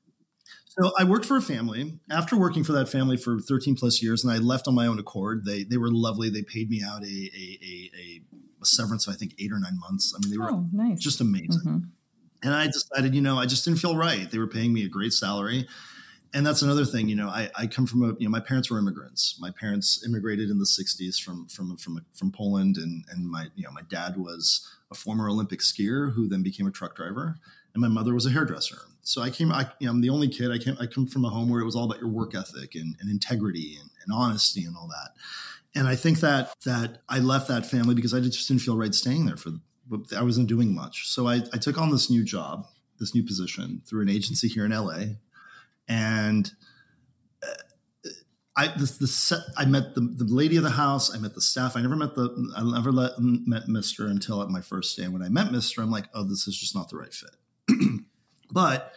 so 0.69 0.91
I 0.99 1.03
worked 1.03 1.25
for 1.25 1.35
a 1.35 1.41
family. 1.41 1.99
After 2.11 2.37
working 2.37 2.63
for 2.63 2.73
that 2.73 2.87
family 2.87 3.17
for 3.17 3.39
13 3.39 3.75
plus 3.75 4.03
years, 4.03 4.23
and 4.23 4.31
I 4.31 4.37
left 4.37 4.67
on 4.67 4.75
my 4.75 4.85
own 4.85 4.99
accord. 4.99 5.43
They 5.43 5.63
they 5.63 5.77
were 5.77 5.89
lovely. 5.91 6.29
They 6.29 6.43
paid 6.43 6.69
me 6.69 6.83
out 6.85 7.03
a 7.03 7.05
a, 7.05 7.91
a, 7.97 8.21
a 8.61 8.65
severance 8.65 9.07
of 9.07 9.15
I 9.15 9.17
think 9.17 9.33
eight 9.39 9.51
or 9.51 9.59
nine 9.59 9.79
months. 9.79 10.13
I 10.15 10.19
mean, 10.21 10.31
they 10.31 10.37
were 10.37 10.51
oh, 10.51 10.67
nice. 10.71 10.99
just 10.99 11.21
amazing. 11.21 11.61
Mm-hmm. 11.65 11.77
And 12.43 12.53
I 12.53 12.67
decided, 12.67 13.15
you 13.15 13.21
know, 13.21 13.37
I 13.37 13.47
just 13.47 13.65
didn't 13.65 13.79
feel 13.79 13.97
right. 13.97 14.29
They 14.29 14.37
were 14.37 14.47
paying 14.47 14.71
me 14.71 14.85
a 14.85 14.87
great 14.87 15.11
salary, 15.11 15.67
and 16.35 16.45
that's 16.45 16.61
another 16.61 16.85
thing. 16.85 17.09
You 17.09 17.15
know, 17.15 17.29
I, 17.29 17.49
I 17.55 17.65
come 17.65 17.87
from 17.87 18.03
a 18.03 18.07
you 18.19 18.27
know 18.27 18.29
my 18.29 18.39
parents 18.39 18.69
were 18.69 18.77
immigrants. 18.77 19.37
My 19.39 19.49
parents 19.49 20.05
immigrated 20.05 20.51
in 20.51 20.59
the 20.59 20.65
'60s 20.65 21.19
from 21.19 21.47
from 21.47 21.77
from 21.77 22.05
from 22.13 22.31
Poland, 22.31 22.77
and 22.77 23.03
and 23.09 23.27
my 23.27 23.47
you 23.55 23.63
know 23.63 23.71
my 23.71 23.81
dad 23.89 24.17
was 24.17 24.69
a 24.91 24.95
former 24.95 25.27
Olympic 25.27 25.61
skier 25.61 26.13
who 26.13 26.27
then 26.27 26.43
became 26.43 26.67
a 26.67 26.71
truck 26.71 26.95
driver, 26.95 27.39
and 27.73 27.81
my 27.81 27.87
mother 27.87 28.13
was 28.13 28.27
a 28.27 28.29
hairdresser. 28.29 28.77
So 29.09 29.23
I 29.23 29.31
came. 29.31 29.51
I, 29.51 29.65
you 29.79 29.87
know, 29.87 29.91
I'm 29.93 30.01
the 30.01 30.11
only 30.11 30.27
kid. 30.27 30.51
I 30.51 30.59
came. 30.59 30.77
I 30.79 30.85
come 30.85 31.07
from 31.07 31.25
a 31.25 31.29
home 31.29 31.49
where 31.49 31.61
it 31.61 31.65
was 31.65 31.75
all 31.75 31.85
about 31.85 31.99
your 31.99 32.11
work 32.11 32.35
ethic 32.35 32.75
and, 32.75 32.95
and 32.99 33.09
integrity 33.09 33.75
and, 33.81 33.89
and 34.03 34.13
honesty 34.13 34.65
and 34.65 34.75
all 34.77 34.87
that. 34.87 35.13
And 35.73 35.87
I 35.87 35.95
think 35.95 36.19
that 36.19 36.53
that 36.63 37.01
I 37.09 37.17
left 37.17 37.47
that 37.47 37.65
family 37.65 37.95
because 37.95 38.13
I 38.13 38.19
just 38.19 38.47
didn't 38.47 38.61
feel 38.61 38.77
right 38.77 38.93
staying 38.93 39.25
there 39.25 39.35
for. 39.35 39.49
I 40.15 40.21
wasn't 40.21 40.47
doing 40.47 40.75
much, 40.75 41.07
so 41.07 41.27
I, 41.27 41.41
I 41.51 41.57
took 41.57 41.79
on 41.79 41.89
this 41.89 42.11
new 42.11 42.23
job, 42.23 42.67
this 42.99 43.15
new 43.15 43.23
position 43.23 43.81
through 43.87 44.03
an 44.03 44.09
agency 44.09 44.47
here 44.47 44.65
in 44.65 44.71
LA, 44.71 45.15
and 45.87 46.51
uh, 47.41 48.09
I 48.55 48.67
the, 48.67 48.95
the 48.99 49.07
set, 49.07 49.39
I 49.57 49.65
met 49.65 49.95
the, 49.95 50.01
the 50.01 50.25
lady 50.25 50.57
of 50.57 50.63
the 50.63 50.69
house. 50.69 51.15
I 51.15 51.17
met 51.17 51.33
the 51.33 51.41
staff. 51.41 51.75
I 51.75 51.81
never 51.81 51.95
met 51.95 52.13
the 52.13 52.53
I 52.55 52.61
never 52.61 52.91
let, 52.91 53.13
met 53.17 53.67
Mister 53.67 54.05
until 54.05 54.43
at 54.43 54.49
my 54.49 54.61
first 54.61 54.95
day. 54.95 55.05
And 55.05 55.13
when 55.13 55.23
I 55.23 55.29
met 55.29 55.51
Mister, 55.51 55.81
I'm 55.81 55.89
like, 55.89 56.09
oh, 56.13 56.25
this 56.25 56.47
is 56.47 56.55
just 56.55 56.75
not 56.75 56.89
the 56.89 56.97
right 56.97 57.11
fit. 57.11 57.31
But 58.51 58.93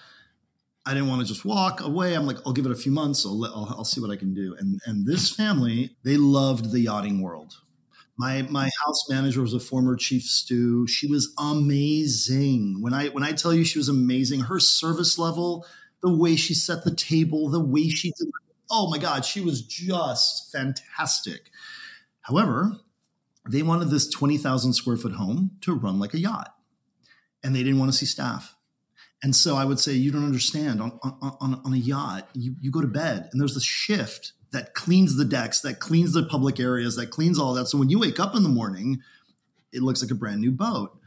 I 0.85 0.95
didn't 0.95 1.09
want 1.09 1.21
to 1.21 1.27
just 1.27 1.45
walk 1.45 1.81
away. 1.81 2.15
I'm 2.15 2.27
like, 2.27 2.39
I'll 2.45 2.53
give 2.53 2.67
it 2.67 2.73
a 2.73 2.77
few 2.77 2.91
months. 2.91 3.25
I'll, 3.25 3.39
let, 3.39 3.53
I'll, 3.53 3.67
I'll 3.79 3.85
see 3.85 4.01
what 4.01 4.11
I 4.11 4.17
can 4.17 4.35
do. 4.35 4.57
And 4.59 4.81
and 4.87 5.07
this 5.07 5.31
family, 5.31 5.97
they 6.03 6.17
loved 6.17 6.73
the 6.73 6.81
yachting 6.81 7.23
world. 7.23 7.55
My 8.17 8.43
my 8.43 8.71
house 8.85 9.09
manager 9.09 9.43
was 9.43 9.55
a 9.55 9.61
former 9.61 9.97
chief 9.97 10.25
stew. 10.25 10.87
She 10.87 11.07
was 11.07 11.33
amazing. 11.39 12.83
When 12.83 12.95
I 12.95 13.09
when 13.09 13.23
I 13.23 13.33
tell 13.33 13.55
you 13.55 13.65
she 13.65 13.79
was 13.79 13.89
amazing, 13.89 14.41
her 14.41 14.59
service 14.59 15.19
level, 15.19 15.67
the 16.03 16.15
way 16.15 16.37
she 16.37 16.55
set 16.55 16.85
the 16.85 16.95
table, 16.95 17.49
the 17.49 17.61
way 17.65 17.89
she 17.89 18.13
did, 18.19 18.29
oh 18.71 18.91
my 18.91 18.99
god, 18.99 19.25
she 19.25 19.41
was 19.41 19.63
just 19.63 20.51
fantastic. 20.51 21.51
However, 22.23 22.77
they 23.49 23.63
wanted 23.63 23.91
this 23.91 24.09
20,000 24.09 24.73
square 24.73 24.97
foot 24.97 25.15
home 25.15 25.53
to 25.63 25.75
run 25.75 25.99
like 25.99 26.15
a 26.15 26.19
yacht. 26.19 26.55
And 27.43 27.55
they 27.55 27.63
didn't 27.65 27.79
want 27.79 27.91
to 27.91 27.99
see 27.99 28.07
staff. 28.07 28.55
And 29.23 29.37
so 29.37 29.57
I 29.57 29.65
would 29.65 29.79
say, 29.79 29.93
you 29.93 30.11
don't 30.11 30.25
understand. 30.25 30.83
On, 30.83 30.99
on, 31.03 31.61
on 31.65 31.73
a 31.73 31.77
yacht, 31.77 32.29
you, 32.35 32.57
you 32.61 32.71
go 32.71 32.81
to 32.81 32.89
bed 32.89 33.29
and 33.31 33.41
there's 33.41 33.55
this 33.55 33.65
shift 33.65 34.33
that 34.51 34.75
cleans 34.75 35.17
the 35.17 35.25
decks, 35.25 35.61
that 35.61 35.81
cleans 35.81 36.13
the 36.13 36.25
public 36.25 36.61
areas, 36.61 36.97
that 36.97 37.11
cleans 37.11 37.39
all 37.39 37.55
that. 37.55 37.67
So 37.67 37.79
when 37.79 37.89
you 37.89 37.99
wake 37.99 38.21
up 38.21 38.35
in 38.35 38.43
the 38.43 38.49
morning, 38.49 39.01
it 39.73 39.83
looks 39.83 40.03
like 40.03 40.11
a 40.11 40.15
brand 40.15 40.41
new 40.41 40.51
boat. 40.51 40.99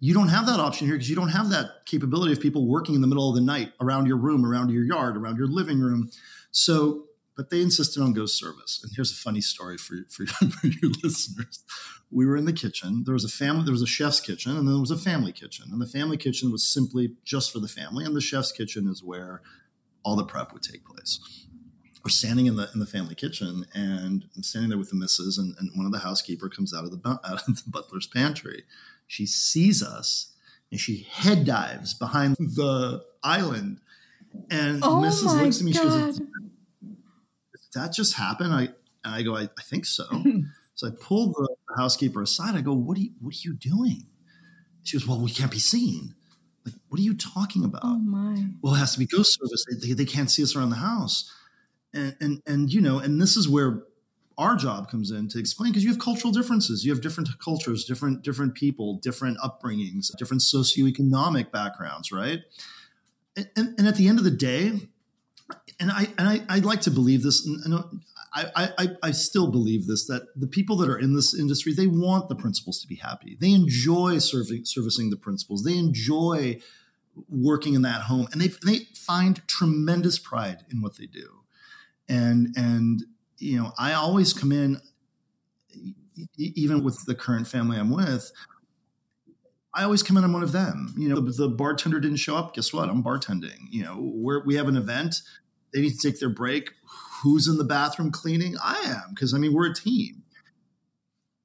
You 0.00 0.14
don't 0.14 0.28
have 0.28 0.46
that 0.46 0.60
option 0.60 0.86
here 0.86 0.96
because 0.96 1.10
you 1.10 1.16
don't 1.16 1.28
have 1.28 1.50
that 1.50 1.84
capability 1.86 2.32
of 2.32 2.40
people 2.40 2.66
working 2.66 2.94
in 2.94 3.00
the 3.00 3.06
middle 3.06 3.28
of 3.28 3.34
the 3.34 3.40
night 3.40 3.72
around 3.80 4.06
your 4.06 4.16
room, 4.16 4.44
around 4.44 4.70
your 4.70 4.84
yard, 4.84 5.16
around 5.16 5.36
your 5.36 5.46
living 5.46 5.78
room. 5.80 6.10
So, 6.50 7.04
but 7.36 7.50
they 7.50 7.62
insisted 7.62 8.02
on 8.02 8.12
ghost 8.12 8.38
service. 8.38 8.80
And 8.82 8.92
here's 8.94 9.12
a 9.12 9.16
funny 9.16 9.40
story 9.40 9.78
for, 9.78 9.96
for, 10.10 10.26
for 10.50 10.66
your 10.66 10.92
listeners 11.02 11.64
we 12.10 12.26
were 12.26 12.36
in 12.36 12.44
the 12.44 12.52
kitchen. 12.52 13.04
There 13.04 13.14
was 13.14 13.24
a 13.24 13.28
family, 13.28 13.64
there 13.64 13.72
was 13.72 13.82
a 13.82 13.86
chef's 13.86 14.20
kitchen, 14.20 14.56
and 14.56 14.66
then 14.66 14.74
there 14.74 14.80
was 14.80 14.90
a 14.90 14.98
family 14.98 15.32
kitchen. 15.32 15.66
And 15.70 15.80
the 15.80 15.86
family 15.86 16.16
kitchen 16.16 16.50
was 16.50 16.66
simply 16.66 17.14
just 17.24 17.52
for 17.52 17.60
the 17.60 17.68
family, 17.68 18.04
and 18.04 18.16
the 18.16 18.20
chef's 18.20 18.52
kitchen 18.52 18.88
is 18.88 19.02
where 19.02 19.42
all 20.02 20.16
the 20.16 20.24
prep 20.24 20.52
would 20.52 20.62
take 20.62 20.84
place. 20.84 21.20
We're 22.04 22.10
standing 22.10 22.46
in 22.46 22.56
the 22.56 22.68
in 22.74 22.80
the 22.80 22.86
family 22.86 23.14
kitchen, 23.14 23.66
and 23.74 24.24
I'm 24.34 24.42
standing 24.42 24.70
there 24.70 24.78
with 24.78 24.90
the 24.90 24.96
missus, 24.96 25.38
and, 25.38 25.54
and 25.58 25.70
one 25.76 25.86
of 25.86 25.92
the 25.92 25.98
housekeeper 25.98 26.48
comes 26.48 26.74
out 26.74 26.84
of 26.84 26.90
the 26.90 27.08
out 27.24 27.48
of 27.48 27.64
the 27.64 27.70
butler's 27.70 28.06
pantry. 28.06 28.64
She 29.06 29.26
sees 29.26 29.82
us, 29.82 30.32
and 30.70 30.80
she 30.80 31.06
head 31.10 31.44
dives 31.44 31.94
behind 31.94 32.36
the 32.38 33.04
island. 33.22 33.80
And 34.50 34.82
oh 34.82 35.02
Mrs. 35.02 35.42
looks 35.42 35.58
at 35.58 35.64
me. 35.64 35.72
God. 35.72 35.82
She 35.82 35.88
goes, 35.88 36.18
"Did 36.18 36.28
that 37.74 37.92
just 37.92 38.14
happen?" 38.14 38.50
I 38.50 38.68
and 39.04 39.14
I 39.14 39.22
go, 39.22 39.36
"I, 39.36 39.42
I 39.42 39.62
think 39.62 39.86
so." 39.86 40.06
So 40.76 40.86
I 40.86 40.92
pulled 40.98 41.34
the 41.34 41.46
housekeeper 41.76 42.22
aside. 42.22 42.54
I 42.54 42.62
go, 42.62 42.72
"What 42.72 42.96
are 42.96 43.02
you? 43.02 43.10
What 43.20 43.34
are 43.34 43.38
you 43.42 43.52
doing?" 43.52 44.06
She 44.82 44.96
goes, 44.96 45.06
"Well, 45.06 45.20
we 45.20 45.30
can't 45.30 45.50
be 45.50 45.58
seen." 45.58 46.14
Like, 46.64 46.74
what 46.88 46.98
are 46.98 47.02
you 47.02 47.12
talking 47.14 47.64
about? 47.64 47.82
Oh 47.84 47.98
my. 47.98 48.46
Well, 48.62 48.74
it 48.74 48.78
has 48.78 48.94
to 48.94 48.98
be 48.98 49.04
ghost 49.04 49.38
service. 49.38 49.64
They, 49.70 49.88
they, 49.88 49.92
they 49.92 50.04
can't 50.06 50.30
see 50.30 50.42
us 50.42 50.56
around 50.56 50.70
the 50.70 50.76
house, 50.76 51.30
and 51.92 52.16
and 52.18 52.42
and 52.46 52.72
you 52.72 52.80
know, 52.80 52.98
and 52.98 53.20
this 53.20 53.36
is 53.36 53.46
where 53.46 53.82
our 54.38 54.56
job 54.56 54.90
comes 54.90 55.10
in 55.10 55.28
to 55.28 55.38
explain 55.38 55.70
because 55.70 55.84
you 55.84 55.90
have 55.90 55.98
cultural 55.98 56.32
differences. 56.32 56.82
You 56.82 56.92
have 56.92 57.02
different 57.02 57.28
cultures, 57.44 57.84
different 57.84 58.22
different 58.22 58.54
people, 58.54 58.94
different 59.02 59.36
upbringings, 59.38 60.16
different 60.16 60.42
socioeconomic 60.42 61.50
backgrounds, 61.50 62.10
right? 62.10 62.40
And, 63.36 63.50
and, 63.54 63.74
and 63.78 63.86
at 63.86 63.96
the 63.96 64.08
end 64.08 64.18
of 64.18 64.24
the 64.24 64.30
day, 64.30 64.88
and 65.78 65.90
I 65.90 66.08
and 66.18 66.28
I, 66.28 66.42
I'd 66.48 66.64
like 66.64 66.82
to 66.82 66.90
believe 66.90 67.22
this. 67.22 67.46
And 67.46 67.74
I, 68.32 68.70
I, 68.78 68.88
I 69.02 69.10
still 69.10 69.50
believe 69.50 69.86
this 69.86 70.06
that 70.06 70.28
the 70.36 70.46
people 70.46 70.76
that 70.76 70.88
are 70.88 70.98
in 70.98 71.14
this 71.14 71.36
industry 71.36 71.72
they 71.72 71.86
want 71.86 72.28
the 72.28 72.36
principals 72.36 72.80
to 72.80 72.86
be 72.86 72.96
happy. 72.96 73.36
They 73.40 73.52
enjoy 73.52 74.18
serving 74.18 74.66
servicing 74.66 75.10
the 75.10 75.16
principals. 75.16 75.64
They 75.64 75.76
enjoy 75.76 76.60
working 77.28 77.74
in 77.74 77.82
that 77.82 78.02
home, 78.02 78.28
and 78.32 78.40
they 78.40 78.48
they 78.64 78.84
find 78.94 79.46
tremendous 79.48 80.18
pride 80.18 80.64
in 80.70 80.80
what 80.80 80.96
they 80.96 81.06
do. 81.06 81.42
And 82.08 82.54
and 82.56 83.04
you 83.38 83.60
know 83.60 83.72
I 83.78 83.94
always 83.94 84.32
come 84.32 84.52
in, 84.52 84.80
even 86.36 86.84
with 86.84 87.06
the 87.06 87.14
current 87.14 87.48
family 87.48 87.78
I'm 87.78 87.90
with. 87.90 88.30
I 89.74 89.84
always 89.84 90.02
come 90.02 90.16
in 90.16 90.24
on 90.24 90.32
one 90.32 90.42
of 90.42 90.52
them. 90.52 90.94
You 90.98 91.08
know, 91.08 91.20
the, 91.20 91.30
the 91.32 91.48
bartender 91.48 92.00
didn't 92.00 92.18
show 92.18 92.36
up. 92.36 92.54
Guess 92.54 92.72
what? 92.72 92.88
I'm 92.88 93.04
bartending. 93.04 93.58
You 93.70 93.84
know, 93.84 94.12
we 94.14 94.40
we 94.46 94.54
have 94.56 94.68
an 94.68 94.76
event. 94.76 95.16
They 95.72 95.80
need 95.80 95.98
to 95.98 96.08
take 96.08 96.18
their 96.18 96.30
break 96.30 96.70
who's 97.22 97.48
in 97.48 97.58
the 97.58 97.64
bathroom 97.64 98.10
cleaning? 98.10 98.56
I 98.62 98.78
am 98.86 99.14
because 99.14 99.34
I 99.34 99.38
mean 99.38 99.52
we're 99.52 99.70
a 99.70 99.74
team, 99.74 100.22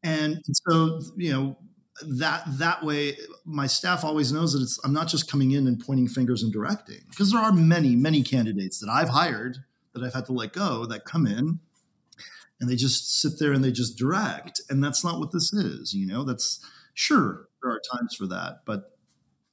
and 0.03 0.41
so 0.67 1.01
you 1.17 1.31
know 1.31 1.57
that 2.01 2.43
that 2.45 2.83
way 2.83 3.17
my 3.45 3.67
staff 3.67 4.03
always 4.03 4.31
knows 4.31 4.53
that 4.53 4.61
it's 4.61 4.79
I'm 4.83 4.93
not 4.93 5.07
just 5.07 5.29
coming 5.29 5.51
in 5.51 5.67
and 5.67 5.79
pointing 5.79 6.07
fingers 6.07 6.43
and 6.43 6.51
directing 6.51 7.01
because 7.09 7.31
there 7.31 7.41
are 7.41 7.53
many 7.53 7.95
many 7.95 8.21
candidates 8.21 8.79
that 8.79 8.89
I've 8.89 9.09
hired 9.09 9.59
that 9.93 10.03
I've 10.03 10.13
had 10.13 10.25
to 10.25 10.33
let 10.33 10.51
go 10.51 10.85
that 10.87 11.05
come 11.05 11.25
in 11.25 11.59
and 12.59 12.69
they 12.69 12.75
just 12.75 13.21
sit 13.21 13.39
there 13.39 13.53
and 13.53 13.63
they 13.63 13.71
just 13.71 13.97
direct 13.97 14.59
and 14.69 14.83
that's 14.83 15.05
not 15.05 15.19
what 15.19 15.31
this 15.31 15.53
is 15.53 15.93
you 15.93 16.05
know 16.05 16.25
that's 16.25 16.59
sure 16.95 17.47
there 17.61 17.71
are 17.71 17.81
times 17.93 18.15
for 18.15 18.25
that 18.25 18.61
but 18.65 18.97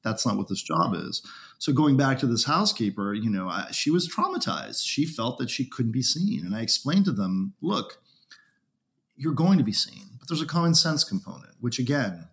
that's 0.02 0.24
not 0.26 0.36
what 0.36 0.48
this 0.48 0.62
job 0.62 0.94
is 0.94 1.22
so 1.62 1.72
going 1.72 1.96
back 1.96 2.18
to 2.18 2.26
this 2.26 2.42
housekeeper, 2.42 3.14
you 3.14 3.30
know, 3.30 3.48
I, 3.48 3.68
she 3.70 3.92
was 3.92 4.08
traumatized. 4.08 4.84
She 4.84 5.06
felt 5.06 5.38
that 5.38 5.48
she 5.48 5.64
couldn't 5.64 5.92
be 5.92 6.02
seen. 6.02 6.44
And 6.44 6.56
I 6.56 6.60
explained 6.60 7.04
to 7.04 7.12
them, 7.12 7.54
look, 7.62 8.02
you're 9.14 9.32
going 9.32 9.58
to 9.58 9.64
be 9.64 9.72
seen, 9.72 10.06
but 10.18 10.26
there's 10.26 10.42
a 10.42 10.46
common 10.46 10.74
sense 10.74 11.04
component, 11.04 11.52
which 11.60 11.78
again, 11.78 12.26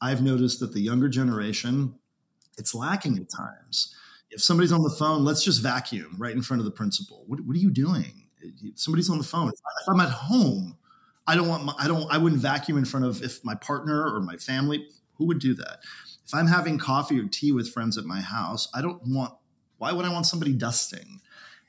I've 0.00 0.22
noticed 0.22 0.60
that 0.60 0.74
the 0.74 0.80
younger 0.80 1.08
generation, 1.08 1.96
it's 2.56 2.72
lacking 2.72 3.18
at 3.18 3.28
times. 3.28 3.96
If 4.30 4.40
somebody's 4.40 4.70
on 4.70 4.84
the 4.84 4.94
phone, 4.96 5.24
let's 5.24 5.42
just 5.42 5.60
vacuum 5.60 6.14
right 6.16 6.36
in 6.36 6.42
front 6.42 6.60
of 6.60 6.64
the 6.64 6.70
principal. 6.70 7.24
What, 7.26 7.40
what 7.40 7.56
are 7.56 7.58
you 7.58 7.72
doing? 7.72 8.28
Somebody's 8.76 9.10
on 9.10 9.18
the 9.18 9.24
phone. 9.24 9.48
If 9.48 9.88
I'm 9.88 9.98
at 9.98 10.10
home, 10.10 10.78
I 11.26 11.36
don't 11.36 11.48
want 11.48 11.64
my, 11.64 11.74
I 11.78 11.88
don't 11.88 12.12
I 12.12 12.18
wouldn't 12.18 12.40
vacuum 12.40 12.78
in 12.78 12.84
front 12.84 13.06
of 13.06 13.22
if 13.22 13.44
my 13.44 13.54
partner 13.54 14.12
or 14.12 14.20
my 14.20 14.36
family. 14.36 14.88
Who 15.16 15.26
would 15.26 15.38
do 15.38 15.54
that? 15.54 15.80
if 16.32 16.38
I'm 16.38 16.46
having 16.46 16.78
coffee 16.78 17.20
or 17.20 17.26
tea 17.26 17.52
with 17.52 17.70
friends 17.70 17.98
at 17.98 18.04
my 18.04 18.20
house, 18.20 18.66
I 18.74 18.80
don't 18.80 19.02
want, 19.06 19.34
why 19.76 19.92
would 19.92 20.06
I 20.06 20.12
want 20.12 20.24
somebody 20.24 20.54
dusting? 20.54 21.20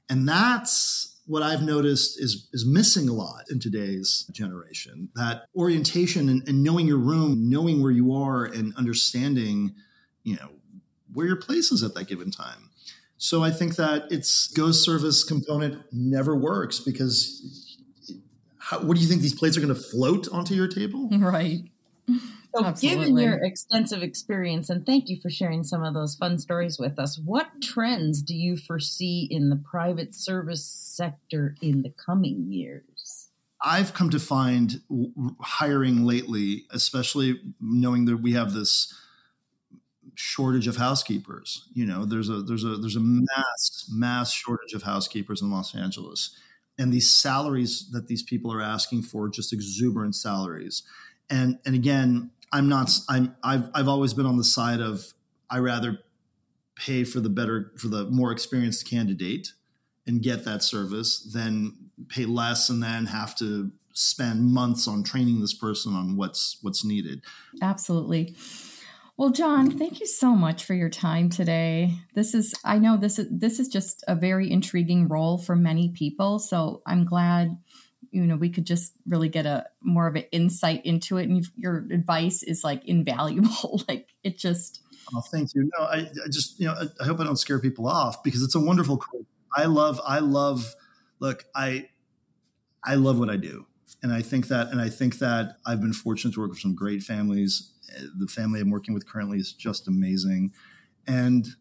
And 0.10 0.28
that's 0.28 1.20
what 1.26 1.44
I've 1.44 1.62
noticed 1.62 2.20
is, 2.20 2.48
is 2.54 2.66
missing 2.66 3.10
a 3.10 3.14
lot 3.14 3.44
in 3.50 3.60
today's 3.60 4.26
generation 4.32 5.10
that 5.16 5.46
orientation 5.56 6.30
and, 6.30 6.48
and 6.48 6.64
knowing 6.64 6.88
your 6.88 6.98
room, 6.98 7.50
knowing 7.50 7.82
where 7.82 7.92
you 7.92 8.14
are, 8.14 8.46
and 8.46 8.74
understanding, 8.76 9.74
you 10.24 10.36
know, 10.36 10.50
where 11.14 11.28
your 11.28 11.36
place 11.36 11.72
is 11.72 11.84
at 11.84 11.94
that 11.96 12.08
given 12.08 12.32
time. 12.32 12.70
So 13.18 13.44
I 13.44 13.52
think 13.52 13.76
that 13.76 14.12
its 14.12 14.48
ghost 14.48 14.84
service 14.84 15.24
component 15.26 15.82
never 15.92 16.36
works 16.36 16.80
because 16.80 17.73
how, 18.74 18.86
what 18.86 18.96
do 18.96 19.02
you 19.02 19.08
think 19.08 19.22
these 19.22 19.34
plates 19.34 19.58
are 19.58 19.62
going 19.62 19.74
to 19.74 19.80
float 19.80 20.28
onto 20.32 20.54
your 20.54 20.68
table? 20.68 21.10
Right. 21.24 21.62
So, 22.56 22.66
Absolutely. 22.66 23.06
given 23.06 23.18
your 23.18 23.44
extensive 23.44 24.04
experience, 24.04 24.70
and 24.70 24.86
thank 24.86 25.10
you 25.10 25.20
for 25.20 25.30
sharing 25.32 25.64
some 25.64 25.84
of 25.84 25.96
those 25.96 26.16
fun 26.16 26.38
stories 26.38 26.78
with 26.78 27.00
us, 27.00 27.20
what 27.24 27.48
trends 27.64 28.22
do 28.22 28.36
you 28.36 28.58
foresee 28.58 29.28
in 29.32 29.50
the 29.50 29.56
private 29.56 30.14
service 30.14 30.64
sector 30.64 31.56
in 31.62 31.82
the 31.82 31.90
coming 31.90 32.46
years? 32.50 33.30
I've 33.60 33.94
come 33.94 34.12
to 34.12 34.20
find 34.20 34.82
hiring 35.40 36.06
lately, 36.06 36.66
especially 36.70 37.40
knowing 37.60 38.06
that 38.06 38.18
we 38.18 38.34
have 38.34 38.54
this 38.54 38.94
shortage 40.16 40.68
of 40.68 40.76
housekeepers. 40.76 41.68
You 41.74 41.86
know, 41.86 42.06
there's 42.06 42.30
a 42.30 42.42
there's 42.42 42.66
a 42.66 42.76
there's 42.78 42.98
a 42.98 43.02
mass 43.02 43.88
mass 43.90 44.32
shortage 44.32 44.74
of 44.74 44.84
housekeepers 44.84 45.42
in 45.42 45.50
Los 45.50 45.74
Angeles, 45.74 46.36
and 46.84 46.92
these 46.92 47.10
salaries 47.10 47.90
that 47.94 48.08
these 48.08 48.22
people 48.22 48.52
are 48.52 48.62
asking 48.62 49.04
for 49.04 49.30
just 49.30 49.54
exuberant 49.54 50.16
salaries. 50.16 50.84
And 51.30 51.58
and 51.66 51.76
again, 51.76 52.32
I'm 52.52 52.68
not. 52.68 52.92
I'm. 53.10 53.36
I've. 53.42 53.70
I've 53.74 53.88
always 53.88 54.14
been 54.14 54.26
on 54.26 54.36
the 54.36 54.44
side 54.44 54.82
of 54.82 55.14
I 55.50 55.60
rather 55.60 56.00
pay 56.76 57.06
for 57.06 57.22
the 57.22 57.30
better 57.30 57.72
for 57.78 57.88
the 57.88 58.04
more 58.06 58.34
experienced 58.34 58.90
candidate 58.90 59.54
and 60.06 60.22
get 60.22 60.44
that 60.44 60.62
service 60.62 61.20
than 61.20 61.74
pay 62.10 62.26
less 62.26 62.70
and 62.70 62.84
then 62.84 63.06
have 63.06 63.34
to 63.38 63.72
spend 63.94 64.52
months 64.52 64.86
on 64.86 65.04
training 65.04 65.40
this 65.40 65.54
person 65.54 65.94
on 65.94 66.18
what's 66.18 66.58
what's 66.62 66.84
needed. 66.84 67.22
Absolutely. 67.62 68.36
Well, 69.16 69.30
John, 69.30 69.70
thank 69.70 70.00
you 70.00 70.08
so 70.08 70.36
much 70.36 70.66
for 70.66 70.74
your 70.74 70.90
time 70.90 71.30
today. 71.30 71.94
This 72.16 72.34
is 72.34 72.54
I 72.66 72.80
know 72.80 72.98
this 72.98 73.20
is 73.20 73.28
this 73.30 73.60
is 73.60 73.68
just 73.68 74.04
a 74.08 74.16
very 74.16 74.52
intriguing 74.52 75.08
role 75.08 75.38
for 75.38 75.56
many 75.56 75.90
people, 75.90 76.40
so 76.40 76.82
I'm 76.86 77.06
glad 77.06 77.58
you 78.14 78.26
know 78.26 78.36
we 78.36 78.50
could 78.50 78.66
just 78.66 78.94
really 79.06 79.30
get 79.30 79.46
a 79.46 79.66
more 79.82 80.08
of 80.08 80.16
an 80.16 80.24
insight 80.32 80.86
into 80.86 81.18
it 81.18 81.28
and 81.28 81.46
your 81.56 81.88
advice 81.92 82.44
is 82.44 82.64
like 82.64 82.86
invaluable. 82.86 83.82
Like 83.88 84.10
it 84.24 84.38
just 84.38 84.82
oh 85.14 85.22
thank 85.22 85.54
you. 85.54 85.70
No 85.78 85.86
i, 85.86 85.98
I 85.98 86.28
just 86.32 86.60
you 86.60 86.68
know 86.68 86.74
I, 86.74 86.86
I, 87.02 87.06
hope 87.06 87.20
i 87.20 87.24
don't 87.24 87.38
scare 87.38 87.60
people 87.60 87.88
off 87.88 88.24
because 88.24 88.42
it's 88.42 88.56
a 88.56 88.60
wonderful 88.60 88.98
quote 88.98 89.26
i 89.56 89.66
love 89.66 90.00
i 90.08 90.20
love 90.20 90.74
look 91.20 91.46
i 91.54 91.90
i 92.84 92.96
love 92.96 93.20
what 93.20 93.30
i 93.30 93.36
do 93.36 93.66
and 94.02 94.14
i 94.14 94.22
think 94.22 94.48
that 94.48 94.70
and 94.70 94.80
i 94.80 94.90
think 94.90 95.20
that 95.20 95.58
i've 95.66 95.82
been 95.82 95.92
fortunate 95.92 96.34
to 96.36 96.40
work 96.40 96.52
with 96.52 96.60
some 96.60 96.76
great 96.76 97.04
families 97.04 97.73
the 98.18 98.28
family 98.28 98.60
i'm 98.60 98.70
working 98.70 98.94
with 98.94 99.08
currently 99.08 99.38
is 99.38 99.54
just 99.54 99.88
amazing 99.88 100.52
and 101.08 101.56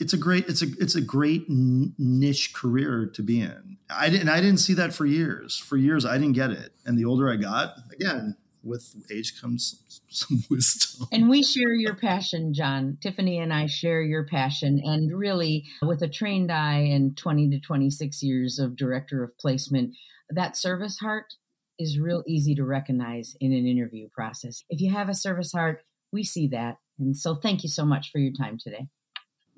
it's 0.00 0.12
a 0.12 0.16
great 0.16 0.48
it's 0.48 0.62
a 0.62 0.66
it's 0.78 0.94
a 0.94 1.00
great 1.00 1.46
niche 1.48 2.52
career 2.52 3.06
to 3.14 3.22
be 3.22 3.40
in. 3.40 3.78
I 3.90 4.10
didn't 4.10 4.28
I 4.28 4.40
didn't 4.40 4.58
see 4.58 4.74
that 4.74 4.92
for 4.92 5.06
years. 5.06 5.56
For 5.56 5.76
years 5.76 6.04
I 6.04 6.18
didn't 6.18 6.32
get 6.32 6.50
it. 6.50 6.72
And 6.84 6.98
the 6.98 7.04
older 7.04 7.30
I 7.30 7.36
got, 7.36 7.76
again, 7.92 8.36
with 8.62 8.94
age 9.10 9.40
comes 9.40 10.00
some 10.08 10.42
wisdom. 10.50 11.06
And 11.12 11.28
we 11.28 11.42
share 11.42 11.72
your 11.72 11.94
passion, 11.94 12.52
John. 12.54 12.98
Tiffany 13.00 13.38
and 13.38 13.52
I 13.52 13.66
share 13.66 14.02
your 14.02 14.24
passion. 14.24 14.80
And 14.82 15.16
really, 15.16 15.64
with 15.82 16.02
a 16.02 16.08
trained 16.08 16.50
eye 16.50 16.88
and 16.90 17.16
20 17.16 17.50
to 17.50 17.60
26 17.60 18.22
years 18.22 18.58
of 18.58 18.76
director 18.76 19.22
of 19.22 19.36
placement, 19.38 19.94
that 20.30 20.56
service 20.56 20.98
heart 20.98 21.34
is 21.78 21.98
real 21.98 22.22
easy 22.26 22.54
to 22.54 22.64
recognize 22.64 23.34
in 23.40 23.52
an 23.52 23.66
interview 23.66 24.08
process. 24.14 24.62
If 24.68 24.80
you 24.80 24.92
have 24.92 25.08
a 25.08 25.14
service 25.14 25.52
heart, 25.52 25.82
we 26.12 26.24
see 26.24 26.48
that. 26.48 26.76
And 26.98 27.16
so, 27.16 27.34
thank 27.34 27.62
you 27.62 27.68
so 27.68 27.84
much 27.84 28.10
for 28.10 28.18
your 28.18 28.32
time 28.32 28.58
today. 28.62 28.88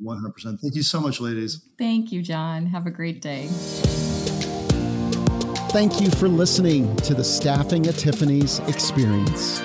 100%. 0.04 0.60
Thank 0.60 0.74
you 0.74 0.82
so 0.82 1.00
much, 1.00 1.20
ladies. 1.20 1.64
Thank 1.78 2.12
you, 2.12 2.20
John. 2.22 2.66
Have 2.66 2.86
a 2.86 2.90
great 2.90 3.22
day. 3.22 3.46
Thank 5.70 6.00
you 6.00 6.10
for 6.10 6.28
listening 6.28 6.94
to 6.96 7.14
the 7.14 7.24
Staffing 7.24 7.86
at 7.86 7.94
Tiffany's 7.96 8.58
experience. 8.60 9.60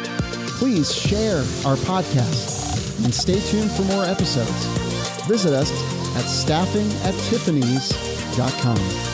Please 0.58 0.94
share 0.94 1.38
our 1.66 1.78
podcast 1.78 3.04
and 3.04 3.14
stay 3.14 3.40
tuned 3.40 3.72
for 3.72 3.84
more 3.84 4.04
episodes. 4.06 4.66
Visit 5.28 5.54
us 5.54 5.72
at 6.16 6.26
staffingattiffany's.com. 6.26 9.11